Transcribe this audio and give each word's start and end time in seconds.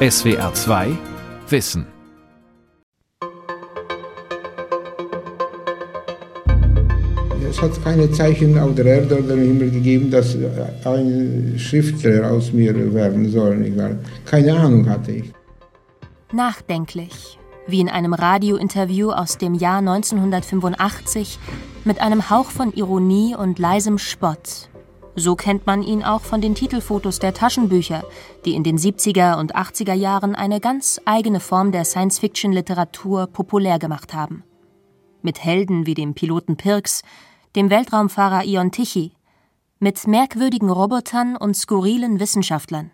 SWR 0.00 0.54
2 0.54 0.96
Wissen 1.48 1.84
Es 7.50 7.60
hat 7.60 7.82
keine 7.82 8.08
Zeichen 8.12 8.56
auf 8.60 8.76
der 8.76 8.84
Erde 8.84 9.18
oder 9.18 9.34
im 9.34 9.40
Himmel 9.40 9.72
gegeben, 9.72 10.08
dass 10.12 10.36
ein 10.84 11.56
Schriftsteller 11.58 12.30
aus 12.30 12.52
mir 12.52 12.94
werden 12.94 13.28
soll. 13.28 13.98
Keine 14.24 14.56
Ahnung 14.56 14.88
hatte 14.88 15.10
ich. 15.10 15.32
Nachdenklich, 16.32 17.36
wie 17.66 17.80
in 17.80 17.88
einem 17.88 18.14
Radiointerview 18.14 19.10
aus 19.10 19.36
dem 19.36 19.54
Jahr 19.54 19.78
1985 19.78 21.40
mit 21.84 22.00
einem 22.00 22.30
Hauch 22.30 22.52
von 22.52 22.72
Ironie 22.72 23.34
und 23.34 23.58
leisem 23.58 23.98
Spott. 23.98 24.68
So 25.18 25.34
kennt 25.34 25.66
man 25.66 25.82
ihn 25.82 26.04
auch 26.04 26.20
von 26.20 26.40
den 26.40 26.54
Titelfotos 26.54 27.18
der 27.18 27.34
Taschenbücher, 27.34 28.04
die 28.44 28.54
in 28.54 28.62
den 28.62 28.78
70er 28.78 29.40
und 29.40 29.56
80er 29.56 29.94
Jahren 29.94 30.36
eine 30.36 30.60
ganz 30.60 31.00
eigene 31.06 31.40
Form 31.40 31.72
der 31.72 31.84
Science-Fiction-Literatur 31.84 33.26
populär 33.26 33.80
gemacht 33.80 34.14
haben. 34.14 34.44
Mit 35.20 35.42
Helden 35.42 35.86
wie 35.86 35.94
dem 35.94 36.14
Piloten 36.14 36.56
Pirks, 36.56 37.02
dem 37.56 37.68
Weltraumfahrer 37.68 38.44
Ion 38.44 38.70
Tichy, 38.70 39.10
mit 39.80 40.06
merkwürdigen 40.06 40.70
Robotern 40.70 41.36
und 41.36 41.56
skurrilen 41.56 42.20
Wissenschaftlern. 42.20 42.92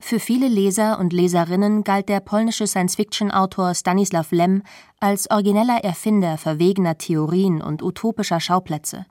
Für 0.00 0.18
viele 0.18 0.48
Leser 0.48 0.98
und 0.98 1.12
Leserinnen 1.12 1.84
galt 1.84 2.08
der 2.08 2.18
polnische 2.18 2.66
Science-Fiction-Autor 2.66 3.76
Stanislaw 3.76 4.26
Lem 4.34 4.64
als 4.98 5.30
origineller 5.30 5.84
Erfinder 5.84 6.36
verwegener 6.36 6.98
Theorien 6.98 7.62
und 7.62 7.80
utopischer 7.80 8.40
Schauplätze. 8.40 9.06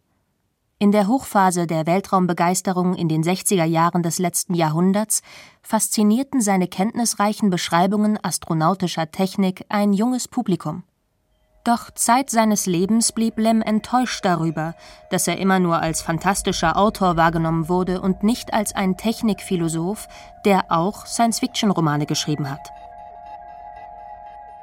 In 0.79 0.91
der 0.91 1.07
Hochphase 1.07 1.65
der 1.65 1.87
Weltraumbegeisterung 1.87 2.93
in 2.93 3.09
den 3.09 3.23
60er 3.23 3.63
Jahren 3.63 4.03
des 4.03 4.19
letzten 4.19 4.53
Jahrhunderts 4.53 5.23
faszinierten 5.63 6.39
seine 6.39 6.67
kenntnisreichen 6.67 7.49
Beschreibungen 7.49 8.19
astronautischer 8.21 9.09
Technik 9.09 9.65
ein 9.69 9.91
junges 9.91 10.27
Publikum. 10.27 10.83
Doch 11.63 11.89
Zeit 11.89 12.29
seines 12.29 12.67
Lebens 12.67 13.11
blieb 13.11 13.39
Lem 13.39 13.63
enttäuscht 13.63 14.23
darüber, 14.23 14.75
dass 15.09 15.27
er 15.27 15.39
immer 15.39 15.59
nur 15.59 15.81
als 15.81 16.03
fantastischer 16.03 16.77
Autor 16.77 17.17
wahrgenommen 17.17 17.69
wurde 17.69 17.99
und 17.99 18.21
nicht 18.21 18.53
als 18.53 18.75
ein 18.75 18.97
Technikphilosoph, 18.97 20.07
der 20.45 20.71
auch 20.71 21.07
Science-Fiction-Romane 21.07 22.05
geschrieben 22.05 22.51
hat. 22.51 22.69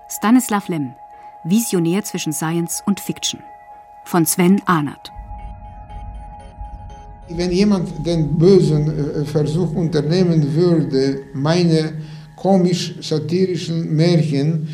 Stanislav 0.09 0.69
Lem, 0.69 0.95
Visionär 1.43 2.05
zwischen 2.05 2.33
Science 2.33 2.85
und 2.87 3.01
Fiction. 3.01 3.43
Von 4.05 4.25
Sven 4.25 4.63
Ahnert. 4.67 5.11
Wenn 7.31 7.51
jemand 7.53 7.89
den 8.07 8.39
bösen 8.39 8.87
äh, 8.87 9.25
Versuch 9.25 9.75
unternehmen 9.75 10.55
würde, 10.55 11.21
meine 11.33 11.95
komisch-satirischen 12.37 13.95
Märchen 13.95 14.69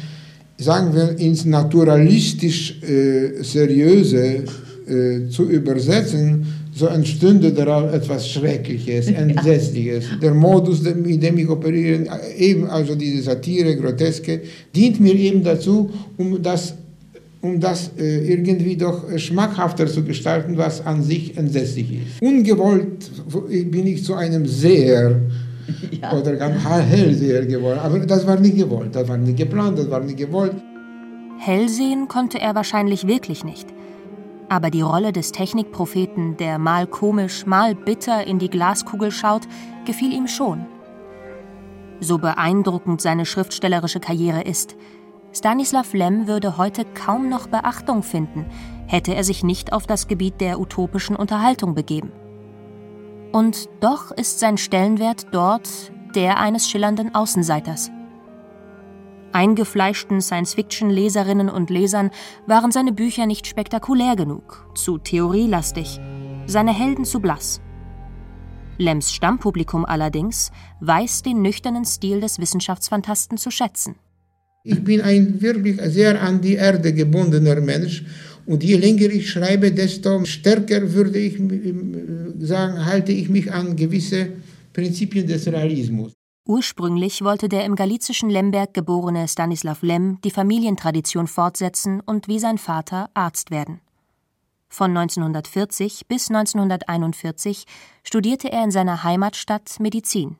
sagen 0.58 0.94
wir, 0.94 1.18
ins 1.18 1.44
naturalistisch 1.44 2.82
äh, 2.82 3.42
Seriöse 3.42 4.44
äh, 4.86 5.28
zu 5.28 5.44
übersetzen, 5.44 6.44
so 6.74 6.86
entstünde 6.86 7.52
daraus 7.52 7.92
etwas 7.92 8.28
Schreckliches, 8.28 9.06
Entsetzliches. 9.24 10.04
Ja. 10.10 10.16
Der 10.16 10.34
Modus, 10.34 10.82
mit 10.82 11.22
dem 11.22 11.38
ich 11.38 11.48
operiere, 11.48 12.06
eben 12.36 12.66
also 12.66 12.94
diese 12.94 13.22
Satire, 13.22 13.76
Groteske, 13.76 14.40
dient 14.74 15.00
mir 15.00 15.14
eben 15.14 15.42
dazu, 15.42 15.90
um 16.16 16.42
das, 16.42 16.74
um 17.42 17.58
das 17.58 17.90
äh, 17.98 18.32
irgendwie 18.32 18.76
doch 18.76 19.04
schmackhafter 19.18 19.86
zu 19.86 20.04
gestalten, 20.04 20.56
was 20.58 20.84
an 20.84 21.02
sich 21.02 21.36
entsetzlich 21.36 21.92
ist. 21.92 22.22
Ungewollt 22.22 23.10
bin 23.70 23.86
ich 23.86 24.04
zu 24.04 24.14
einem 24.14 24.46
Seher 24.46 25.20
ja. 26.02 26.12
oder 26.12 26.36
ganz 26.36 26.62
Hellseher 26.64 27.46
geworden. 27.46 27.78
Aber 27.82 27.98
das 28.00 28.26
war 28.26 28.38
nicht 28.38 28.56
gewollt, 28.56 28.94
das 28.94 29.08
war 29.08 29.16
nicht 29.16 29.36
geplant, 29.36 29.78
das 29.78 29.90
war 29.90 30.00
nicht 30.00 30.18
gewollt. 30.18 30.54
Hellsehen 31.38 32.08
konnte 32.08 32.38
er 32.38 32.54
wahrscheinlich 32.54 33.06
wirklich 33.06 33.44
nicht. 33.44 33.66
Aber 34.50 34.68
die 34.68 34.82
Rolle 34.82 35.12
des 35.12 35.32
Technikpropheten, 35.32 36.36
der 36.36 36.58
mal 36.58 36.86
komisch, 36.86 37.46
mal 37.46 37.74
bitter 37.74 38.26
in 38.26 38.38
die 38.38 38.50
Glaskugel 38.50 39.10
schaut, 39.12 39.42
gefiel 39.86 40.12
ihm 40.12 40.26
schon. 40.26 40.66
So 42.00 42.18
beeindruckend 42.18 43.00
seine 43.00 43.26
schriftstellerische 43.26 44.00
Karriere 44.00 44.42
ist, 44.42 44.74
Stanislav 45.32 45.92
Lem 45.92 46.26
würde 46.26 46.56
heute 46.56 46.84
kaum 46.84 47.28
noch 47.28 47.46
Beachtung 47.46 48.02
finden, 48.02 48.46
hätte 48.86 49.14
er 49.14 49.22
sich 49.22 49.44
nicht 49.44 49.72
auf 49.72 49.86
das 49.86 50.08
Gebiet 50.08 50.40
der 50.40 50.60
utopischen 50.60 51.14
Unterhaltung 51.14 51.74
begeben. 51.74 52.12
Und 53.32 53.68
doch 53.80 54.10
ist 54.10 54.40
sein 54.40 54.58
Stellenwert 54.58 55.28
dort 55.32 55.92
der 56.16 56.38
eines 56.38 56.68
schillernden 56.68 57.14
Außenseiters. 57.14 57.92
Eingefleischten 59.32 60.20
Science-Fiction-Leserinnen 60.20 61.48
und 61.48 61.70
Lesern 61.70 62.10
waren 62.46 62.72
seine 62.72 62.92
Bücher 62.92 63.26
nicht 63.26 63.46
spektakulär 63.46 64.16
genug, 64.16 64.66
zu 64.74 64.98
theorielastig, 64.98 66.00
seine 66.46 66.72
Helden 66.72 67.04
zu 67.04 67.20
blass. 67.20 67.60
Lems 68.76 69.12
Stammpublikum 69.12 69.84
allerdings 69.84 70.50
weiß 70.80 71.22
den 71.22 71.42
nüchternen 71.42 71.84
Stil 71.84 72.20
des 72.20 72.40
Wissenschaftsfantasten 72.40 73.38
zu 73.38 73.52
schätzen. 73.52 73.94
Ich 74.62 74.84
bin 74.84 75.00
ein 75.00 75.40
wirklich 75.40 75.80
sehr 75.86 76.20
an 76.20 76.40
die 76.40 76.54
Erde 76.54 76.92
gebundener 76.92 77.60
Mensch 77.60 78.04
und 78.46 78.62
je 78.62 78.76
länger 78.76 79.10
ich 79.10 79.30
schreibe, 79.30 79.72
desto 79.72 80.24
stärker 80.24 80.92
würde 80.92 81.18
ich 81.18 81.38
sagen, 82.40 82.84
halte 82.84 83.12
ich 83.12 83.28
mich 83.28 83.50
an 83.52 83.76
gewisse 83.76 84.28
Prinzipien 84.72 85.26
des 85.26 85.46
Realismus. 85.46 86.12
Ursprünglich 86.46 87.22
wollte 87.22 87.48
der 87.48 87.64
im 87.64 87.76
galizischen 87.76 88.28
Lemberg 88.28 88.74
geborene 88.74 89.28
Stanislav 89.28 89.82
Lem 89.82 90.18
die 90.24 90.30
Familientradition 90.30 91.26
fortsetzen 91.26 92.00
und 92.04 92.28
wie 92.28 92.38
sein 92.38 92.58
Vater 92.58 93.08
Arzt 93.14 93.50
werden. 93.50 93.80
Von 94.68 94.96
1940 94.96 96.06
bis 96.06 96.28
1941 96.28 97.64
studierte 98.02 98.50
er 98.52 98.64
in 98.64 98.70
seiner 98.70 99.04
Heimatstadt 99.04 99.78
Medizin. 99.80 100.36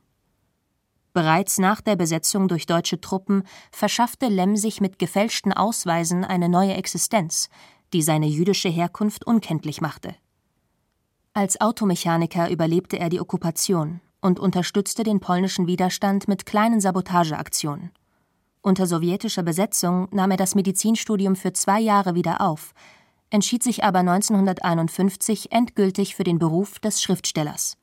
Bereits 1.13 1.59
nach 1.59 1.81
der 1.81 1.97
Besetzung 1.97 2.47
durch 2.47 2.67
deutsche 2.67 3.01
Truppen 3.01 3.43
verschaffte 3.73 4.27
Lem 4.29 4.57
sich 4.57 4.81
mit 4.81 4.99
gefälschten 4.99 5.53
Ausweisen 5.53 6.25
eine 6.25 6.49
neue 6.49 6.75
Existenz, 6.75 7.49
die 7.93 8.03
seine 8.03 8.27
jüdische 8.27 8.69
Herkunft 8.69 9.27
unkenntlich 9.27 9.81
machte. 9.81 10.15
Als 11.33 11.61
Automechaniker 11.61 12.51
überlebte 12.51 12.99
er 12.99 13.09
die 13.09 13.21
Okkupation 13.21 14.01
und 14.21 14.39
unterstützte 14.39 15.03
den 15.03 15.21
polnischen 15.21 15.67
Widerstand 15.67 16.29
mit 16.29 16.47
kleinen 16.47 16.81
Sabotageaktionen. 16.81 17.91
Unter 18.63 18.87
sowjetischer 18.87 19.43
Besetzung 19.43 20.09
nahm 20.11 20.33
er 20.33 20.37
das 20.37 20.55
Medizinstudium 20.55 21.35
für 21.35 21.53
zwei 21.53 21.81
Jahre 21.81 22.15
wieder 22.15 22.41
auf, 22.41 22.75
entschied 23.31 23.63
sich 23.63 23.85
aber 23.85 24.01
1951 24.01 25.51
endgültig 25.51 26.15
für 26.15 26.25
den 26.25 26.39
Beruf 26.39 26.79
des 26.79 27.01
Schriftstellers. 27.01 27.80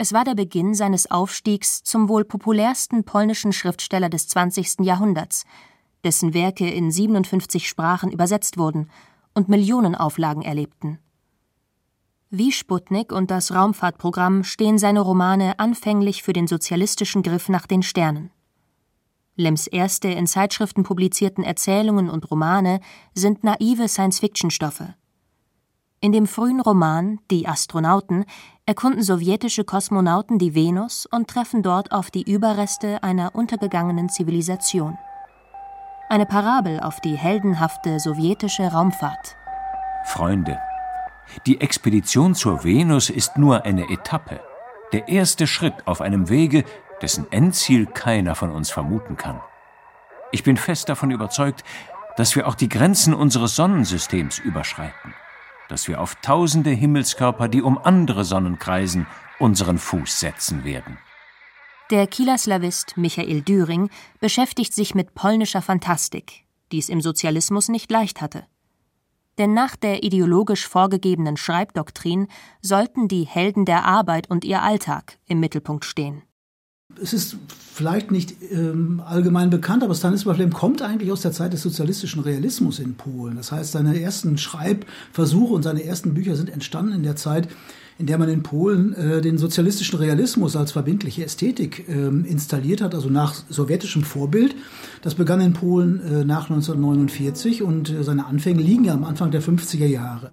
Es 0.00 0.12
war 0.12 0.24
der 0.24 0.36
Beginn 0.36 0.74
seines 0.74 1.10
Aufstiegs 1.10 1.82
zum 1.82 2.08
wohl 2.08 2.24
populärsten 2.24 3.02
polnischen 3.02 3.52
Schriftsteller 3.52 4.08
des 4.08 4.28
20. 4.28 4.80
Jahrhunderts, 4.80 5.44
dessen 6.04 6.34
Werke 6.34 6.70
in 6.70 6.92
57 6.92 7.68
Sprachen 7.68 8.12
übersetzt 8.12 8.58
wurden 8.58 8.90
und 9.34 9.48
Millionenauflagen 9.48 10.42
erlebten. 10.42 11.00
Wie 12.30 12.52
Sputnik 12.52 13.10
und 13.10 13.32
das 13.32 13.52
Raumfahrtprogramm 13.52 14.44
stehen 14.44 14.78
seine 14.78 15.00
Romane 15.00 15.58
anfänglich 15.58 16.22
für 16.22 16.32
den 16.32 16.46
sozialistischen 16.46 17.24
Griff 17.24 17.48
nach 17.48 17.66
den 17.66 17.82
Sternen. 17.82 18.30
Lems 19.34 19.66
erste 19.66 20.08
in 20.08 20.28
Zeitschriften 20.28 20.84
publizierten 20.84 21.42
Erzählungen 21.42 22.08
und 22.08 22.30
Romane 22.30 22.80
sind 23.14 23.42
naive 23.42 23.88
Science-Fiction-Stoffe. 23.88 24.94
In 26.00 26.12
dem 26.12 26.28
frühen 26.28 26.60
Roman 26.60 27.18
Die 27.28 27.48
Astronauten 27.48 28.24
erkunden 28.66 29.02
sowjetische 29.02 29.64
Kosmonauten 29.64 30.38
die 30.38 30.54
Venus 30.54 31.06
und 31.06 31.28
treffen 31.28 31.64
dort 31.64 31.90
auf 31.90 32.12
die 32.12 32.22
Überreste 32.22 33.02
einer 33.02 33.34
untergegangenen 33.34 34.08
Zivilisation. 34.08 34.96
Eine 36.08 36.24
Parabel 36.24 36.78
auf 36.78 37.00
die 37.00 37.16
heldenhafte 37.16 37.98
sowjetische 37.98 38.70
Raumfahrt. 38.70 39.36
Freunde, 40.04 40.60
die 41.46 41.60
Expedition 41.60 42.36
zur 42.36 42.62
Venus 42.62 43.10
ist 43.10 43.36
nur 43.36 43.64
eine 43.64 43.90
Etappe, 43.90 44.40
der 44.92 45.08
erste 45.08 45.48
Schritt 45.48 45.86
auf 45.86 46.00
einem 46.00 46.28
Wege, 46.28 46.64
dessen 47.02 47.30
Endziel 47.32 47.86
keiner 47.86 48.36
von 48.36 48.52
uns 48.52 48.70
vermuten 48.70 49.16
kann. 49.16 49.40
Ich 50.30 50.44
bin 50.44 50.56
fest 50.56 50.88
davon 50.88 51.10
überzeugt, 51.10 51.64
dass 52.16 52.36
wir 52.36 52.46
auch 52.46 52.54
die 52.54 52.68
Grenzen 52.68 53.14
unseres 53.14 53.56
Sonnensystems 53.56 54.38
überschreiten, 54.38 55.12
dass 55.68 55.88
wir 55.88 56.00
auf 56.00 56.16
tausende 56.16 56.70
Himmelskörper, 56.70 57.48
die 57.48 57.62
um 57.62 57.78
andere 57.78 58.24
Sonnen 58.24 58.58
kreisen, 58.58 59.06
unseren 59.38 59.78
Fuß 59.78 60.20
setzen 60.20 60.64
werden. 60.64 60.98
Der 61.90 62.06
Kieler 62.06 62.36
Slavist 62.36 62.96
Michael 62.96 63.40
Düring 63.40 63.88
beschäftigt 64.20 64.74
sich 64.74 64.94
mit 64.94 65.14
polnischer 65.14 65.62
Fantastik, 65.62 66.44
die 66.70 66.78
es 66.78 66.88
im 66.88 67.00
Sozialismus 67.00 67.68
nicht 67.68 67.90
leicht 67.90 68.20
hatte. 68.20 68.44
Denn 69.38 69.54
nach 69.54 69.76
der 69.76 70.02
ideologisch 70.02 70.66
vorgegebenen 70.66 71.36
Schreibdoktrin 71.36 72.28
sollten 72.60 73.08
die 73.08 73.24
Helden 73.24 73.64
der 73.64 73.84
Arbeit 73.84 74.28
und 74.28 74.44
ihr 74.44 74.62
Alltag 74.62 75.18
im 75.26 75.40
Mittelpunkt 75.40 75.84
stehen. 75.84 76.22
Es 77.02 77.12
ist 77.12 77.36
vielleicht 77.72 78.10
nicht 78.10 78.36
ähm, 78.50 79.02
allgemein 79.04 79.50
bekannt, 79.50 79.82
aber 79.82 79.94
Stanisław 79.94 80.36
Lem 80.36 80.52
kommt 80.52 80.82
eigentlich 80.82 81.12
aus 81.12 81.22
der 81.22 81.32
Zeit 81.32 81.52
des 81.52 81.62
sozialistischen 81.62 82.22
Realismus 82.22 82.78
in 82.78 82.94
Polen. 82.94 83.36
Das 83.36 83.52
heißt, 83.52 83.72
seine 83.72 84.00
ersten 84.00 84.38
Schreibversuche 84.38 85.54
und 85.54 85.62
seine 85.62 85.84
ersten 85.84 86.14
Bücher 86.14 86.34
sind 86.36 86.50
entstanden 86.50 86.92
in 86.92 87.02
der 87.02 87.16
Zeit, 87.16 87.48
in 87.98 88.06
der 88.06 88.18
man 88.18 88.28
in 88.28 88.42
Polen 88.42 88.94
äh, 88.94 89.20
den 89.20 89.38
sozialistischen 89.38 89.98
Realismus 89.98 90.56
als 90.56 90.72
verbindliche 90.72 91.24
Ästhetik 91.24 91.88
äh, 91.88 92.08
installiert 92.28 92.80
hat, 92.80 92.94
also 92.94 93.10
nach 93.10 93.34
sowjetischem 93.48 94.02
Vorbild. 94.02 94.54
Das 95.02 95.14
begann 95.14 95.40
in 95.40 95.52
Polen 95.52 96.00
äh, 96.00 96.24
nach 96.24 96.50
1949 96.50 97.62
und 97.62 97.90
äh, 97.90 98.02
seine 98.02 98.26
Anfänge 98.26 98.62
liegen 98.62 98.84
ja 98.84 98.94
am 98.94 99.04
Anfang 99.04 99.30
der 99.30 99.42
50er 99.42 99.86
Jahre. 99.86 100.32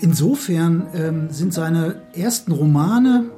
Insofern 0.00 0.86
ähm, 0.94 1.30
sind 1.30 1.52
seine 1.52 2.02
ersten 2.14 2.52
Romane 2.52 3.30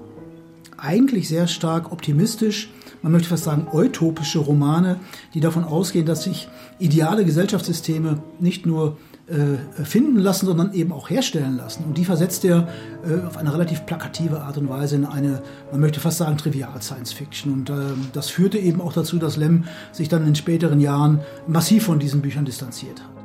eigentlich 0.77 1.29
sehr 1.29 1.47
stark 1.47 1.93
optimistisch, 1.93 2.71
man 3.03 3.12
möchte 3.12 3.29
fast 3.29 3.45
sagen 3.45 3.67
utopische 3.73 4.41
Romane, 4.41 5.01
die 5.33 5.41
davon 5.41 5.65
ausgehen, 5.65 6.05
dass 6.05 6.25
sich 6.25 6.49
ideale 6.79 7.25
Gesellschaftssysteme 7.25 8.23
nicht 8.41 8.67
nur 8.67 8.99
äh, 9.27 9.85
finden 9.85 10.19
lassen, 10.19 10.47
sondern 10.47 10.75
eben 10.75 10.93
auch 10.93 11.09
herstellen 11.09 11.57
lassen. 11.57 11.85
Und 11.85 11.97
die 11.97 12.05
versetzt 12.05 12.45
er 12.45 12.69
äh, 13.09 13.27
auf 13.27 13.37
eine 13.37 13.55
relativ 13.55 13.87
plakative 13.87 14.43
Art 14.43 14.59
und 14.59 14.69
Weise 14.69 14.97
in 14.97 15.07
eine, 15.07 15.43
man 15.71 15.81
möchte 15.81 16.01
fast 16.01 16.19
sagen, 16.19 16.37
trivial 16.37 16.83
Science 16.83 17.12
Fiction. 17.12 17.53
Und 17.53 17.71
äh, 17.71 17.75
das 18.12 18.29
führte 18.29 18.59
eben 18.59 18.81
auch 18.81 18.93
dazu, 18.93 19.19
dass 19.19 19.37
Lem 19.37 19.65
sich 19.93 20.09
dann 20.09 20.27
in 20.27 20.35
späteren 20.35 20.81
Jahren 20.81 21.21
massiv 21.47 21.85
von 21.85 21.99
diesen 21.99 22.21
Büchern 22.21 22.45
distanziert 22.45 23.01
hat. 23.01 23.20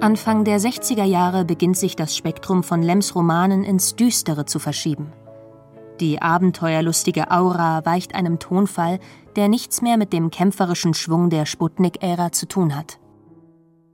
Anfang 0.00 0.44
der 0.44 0.58
60er 0.58 1.04
Jahre 1.04 1.44
beginnt 1.44 1.76
sich 1.76 1.94
das 1.94 2.16
Spektrum 2.16 2.62
von 2.62 2.82
Lems 2.82 3.14
Romanen 3.14 3.64
ins 3.64 3.96
Düstere 3.96 4.46
zu 4.46 4.58
verschieben. 4.58 5.12
Die 6.00 6.22
abenteuerlustige 6.22 7.30
Aura 7.30 7.84
weicht 7.84 8.14
einem 8.14 8.38
Tonfall, 8.38 8.98
der 9.36 9.48
nichts 9.48 9.82
mehr 9.82 9.98
mit 9.98 10.14
dem 10.14 10.30
kämpferischen 10.30 10.94
Schwung 10.94 11.28
der 11.28 11.44
Sputnik-Ära 11.44 12.32
zu 12.32 12.48
tun 12.48 12.74
hat. 12.74 12.98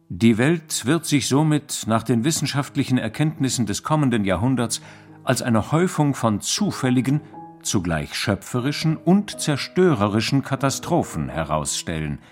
Die 0.09 0.39
Welt 0.39 0.87
wird 0.87 1.07
sich 1.07 1.27
somit 1.27 1.83
nach 1.89 2.05
den 2.05 2.23
wissenschaftlichen 2.23 2.99
Erkenntnissen 2.99 3.67
des 3.67 3.83
kommenden 3.83 4.25
Jahrhunderts 4.25 4.81
als 5.25 5.43
eine 5.43 5.73
Häufung 5.73 6.15
von 6.15 6.41
zufälligen, 6.41 7.21
zugleich 7.63 8.15
schöpferischen 8.15 8.97
und 8.97 9.41
zerstörerischen 9.41 10.45
Katastrophen 10.45 11.29
herausstellen– 11.29 12.21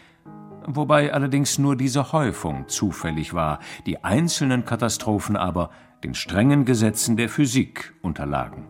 wobei 0.66 1.12
allerdings 1.12 1.58
nur 1.58 1.76
diese 1.76 2.12
Häufung 2.12 2.68
zufällig 2.68 3.34
war, 3.34 3.60
die 3.86 4.02
einzelnen 4.04 4.64
Katastrophen 4.64 5.36
aber 5.36 5.70
den 6.02 6.14
strengen 6.14 6.64
Gesetzen 6.64 7.16
der 7.16 7.28
Physik 7.28 7.94
unterlagen. 8.02 8.66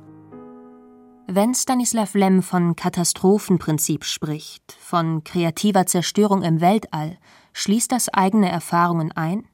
Wenn 1.26 1.55
Stanislav 1.55 2.14
Lem 2.14 2.43
von 2.43 2.76
Katastrophenprinzip 2.76 4.05
spricht, 4.05 4.73
von 4.79 5.25
kreativer 5.25 5.87
Zerstörung 5.87 6.43
im 6.43 6.61
Weltall, 6.61 7.19
schließt 7.55 7.91
das 7.91 8.11
eigene 8.11 8.50
Erfahrungen 8.50 9.11
ein? 9.12 9.47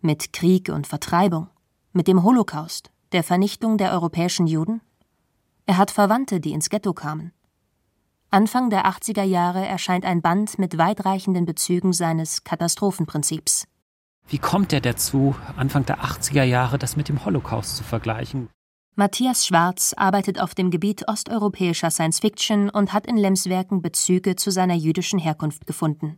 Mit 0.00 0.32
Krieg 0.32 0.70
und 0.70 0.86
Vertreibung? 0.86 1.48
Mit 1.92 2.08
dem 2.08 2.22
Holocaust, 2.22 2.90
der 3.12 3.22
Vernichtung 3.22 3.76
der 3.76 3.92
europäischen 3.92 4.46
Juden? 4.46 4.80
Er 5.66 5.76
hat 5.76 5.90
Verwandte, 5.90 6.40
die 6.40 6.52
ins 6.52 6.70
Ghetto 6.70 6.94
kamen. 6.94 7.32
Anfang 8.34 8.70
der 8.70 8.86
80er 8.86 9.24
Jahre 9.24 9.66
erscheint 9.66 10.06
ein 10.06 10.22
Band 10.22 10.58
mit 10.58 10.78
weitreichenden 10.78 11.44
Bezügen 11.44 11.92
seines 11.92 12.44
Katastrophenprinzips. 12.44 13.66
Wie 14.26 14.38
kommt 14.38 14.72
er 14.72 14.80
dazu, 14.80 15.36
Anfang 15.58 15.84
der 15.84 15.98
80er 15.98 16.42
Jahre 16.42 16.78
das 16.78 16.96
mit 16.96 17.10
dem 17.10 17.26
Holocaust 17.26 17.76
zu 17.76 17.84
vergleichen? 17.84 18.48
Matthias 18.94 19.46
Schwarz 19.46 19.92
arbeitet 19.98 20.40
auf 20.40 20.54
dem 20.54 20.70
Gebiet 20.70 21.06
osteuropäischer 21.08 21.90
Science 21.90 22.20
Fiction 22.20 22.70
und 22.70 22.94
hat 22.94 23.06
in 23.06 23.18
Lems 23.18 23.50
Werken 23.50 23.82
Bezüge 23.82 24.34
zu 24.34 24.50
seiner 24.50 24.76
jüdischen 24.76 25.18
Herkunft 25.18 25.66
gefunden. 25.66 26.16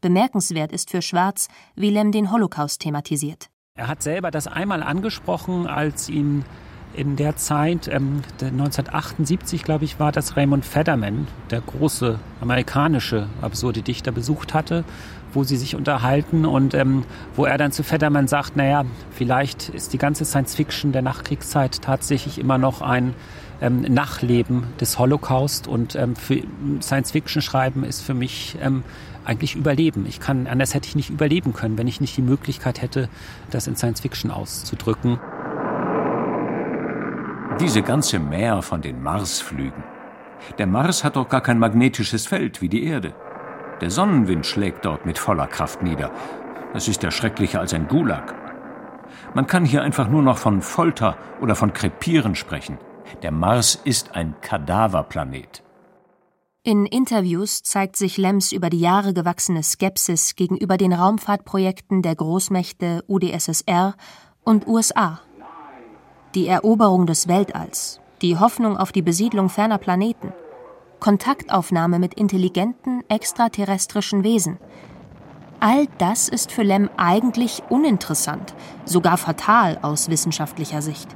Bemerkenswert 0.00 0.72
ist 0.72 0.90
für 0.90 1.00
Schwarz, 1.00 1.46
wie 1.76 1.90
Lem 1.90 2.10
den 2.10 2.32
Holocaust 2.32 2.80
thematisiert. 2.80 3.50
Er 3.76 3.86
hat 3.86 4.02
selber 4.02 4.32
das 4.32 4.48
einmal 4.48 4.82
angesprochen, 4.82 5.68
als 5.68 6.08
ihn 6.08 6.44
in 6.94 7.16
der 7.16 7.36
Zeit, 7.36 7.88
ähm, 7.88 8.22
1978 8.40 9.62
glaube 9.62 9.84
ich, 9.84 10.00
war 10.00 10.12
das 10.12 10.36
Raymond 10.36 10.64
Federman, 10.64 11.28
der 11.50 11.60
große 11.60 12.18
amerikanische 12.40 13.28
absurde 13.40 13.82
Dichter, 13.82 14.12
besucht 14.12 14.54
hatte, 14.54 14.84
wo 15.32 15.44
sie 15.44 15.56
sich 15.56 15.76
unterhalten 15.76 16.44
und 16.44 16.74
ähm, 16.74 17.04
wo 17.36 17.44
er 17.44 17.58
dann 17.58 17.72
zu 17.72 17.82
Federman 17.82 18.26
sagt, 18.28 18.56
naja, 18.56 18.84
vielleicht 19.12 19.68
ist 19.68 19.92
die 19.92 19.98
ganze 19.98 20.24
Science 20.24 20.54
Fiction 20.54 20.92
der 20.92 21.02
Nachkriegszeit 21.02 21.80
tatsächlich 21.82 22.38
immer 22.38 22.58
noch 22.58 22.82
ein 22.82 23.14
ähm, 23.60 23.82
Nachleben 23.82 24.64
des 24.80 24.98
Holocaust 24.98 25.68
und 25.68 25.94
ähm, 25.94 26.16
für 26.16 26.42
Science 26.80 27.12
Fiction 27.12 27.42
schreiben 27.42 27.84
ist 27.84 28.00
für 28.00 28.14
mich 28.14 28.56
ähm, 28.60 28.82
eigentlich 29.24 29.54
Überleben. 29.54 30.06
Ich 30.06 30.18
kann, 30.18 30.46
anders 30.46 30.74
hätte 30.74 30.88
ich 30.88 30.96
nicht 30.96 31.10
überleben 31.10 31.52
können, 31.52 31.78
wenn 31.78 31.86
ich 31.86 32.00
nicht 32.00 32.16
die 32.16 32.22
Möglichkeit 32.22 32.82
hätte, 32.82 33.08
das 33.50 33.66
in 33.66 33.76
Science 33.76 34.00
Fiction 34.00 34.30
auszudrücken. 34.30 35.20
Diese 37.58 37.82
ganze 37.82 38.18
Meer 38.20 38.62
von 38.62 38.80
den 38.80 39.02
Marsflügen. 39.02 39.82
Der 40.58 40.66
Mars 40.66 41.02
hat 41.02 41.16
doch 41.16 41.28
gar 41.28 41.40
kein 41.40 41.58
magnetisches 41.58 42.26
Feld 42.26 42.62
wie 42.62 42.68
die 42.68 42.84
Erde. 42.84 43.12
Der 43.80 43.90
Sonnenwind 43.90 44.46
schlägt 44.46 44.84
dort 44.84 45.04
mit 45.04 45.18
voller 45.18 45.46
Kraft 45.46 45.82
nieder. 45.82 46.10
Es 46.74 46.86
ist 46.86 47.02
ja 47.02 47.10
schrecklicher 47.10 47.60
als 47.60 47.74
ein 47.74 47.88
Gulag. 47.88 48.34
Man 49.34 49.46
kann 49.46 49.64
hier 49.64 49.82
einfach 49.82 50.08
nur 50.08 50.22
noch 50.22 50.38
von 50.38 50.62
Folter 50.62 51.16
oder 51.40 51.54
von 51.54 51.72
Krepieren 51.72 52.34
sprechen. 52.34 52.78
Der 53.22 53.32
Mars 53.32 53.74
ist 53.74 54.14
ein 54.14 54.36
Kadaverplanet. 54.40 55.62
In 56.62 56.86
Interviews 56.86 57.62
zeigt 57.62 57.96
sich 57.96 58.16
Lems 58.16 58.52
über 58.52 58.70
die 58.70 58.80
Jahre 58.80 59.12
gewachsene 59.12 59.62
Skepsis 59.62 60.36
gegenüber 60.36 60.76
den 60.76 60.92
Raumfahrtprojekten 60.92 62.02
der 62.02 62.14
Großmächte 62.14 63.02
UdSSR 63.08 63.96
und 64.44 64.66
USA 64.66 65.20
die 66.34 66.46
Eroberung 66.46 67.06
des 67.06 67.26
Weltalls, 67.26 68.00
die 68.22 68.38
Hoffnung 68.38 68.76
auf 68.76 68.92
die 68.92 69.02
Besiedlung 69.02 69.48
ferner 69.48 69.78
Planeten, 69.78 70.32
Kontaktaufnahme 71.00 71.98
mit 71.98 72.14
intelligenten 72.14 73.02
extraterrestrischen 73.08 74.22
Wesen. 74.22 74.58
All 75.58 75.88
das 75.98 76.28
ist 76.28 76.52
für 76.52 76.62
Lem 76.62 76.88
eigentlich 76.96 77.62
uninteressant, 77.68 78.54
sogar 78.84 79.16
fatal 79.16 79.78
aus 79.82 80.08
wissenschaftlicher 80.08 80.82
Sicht. 80.82 81.08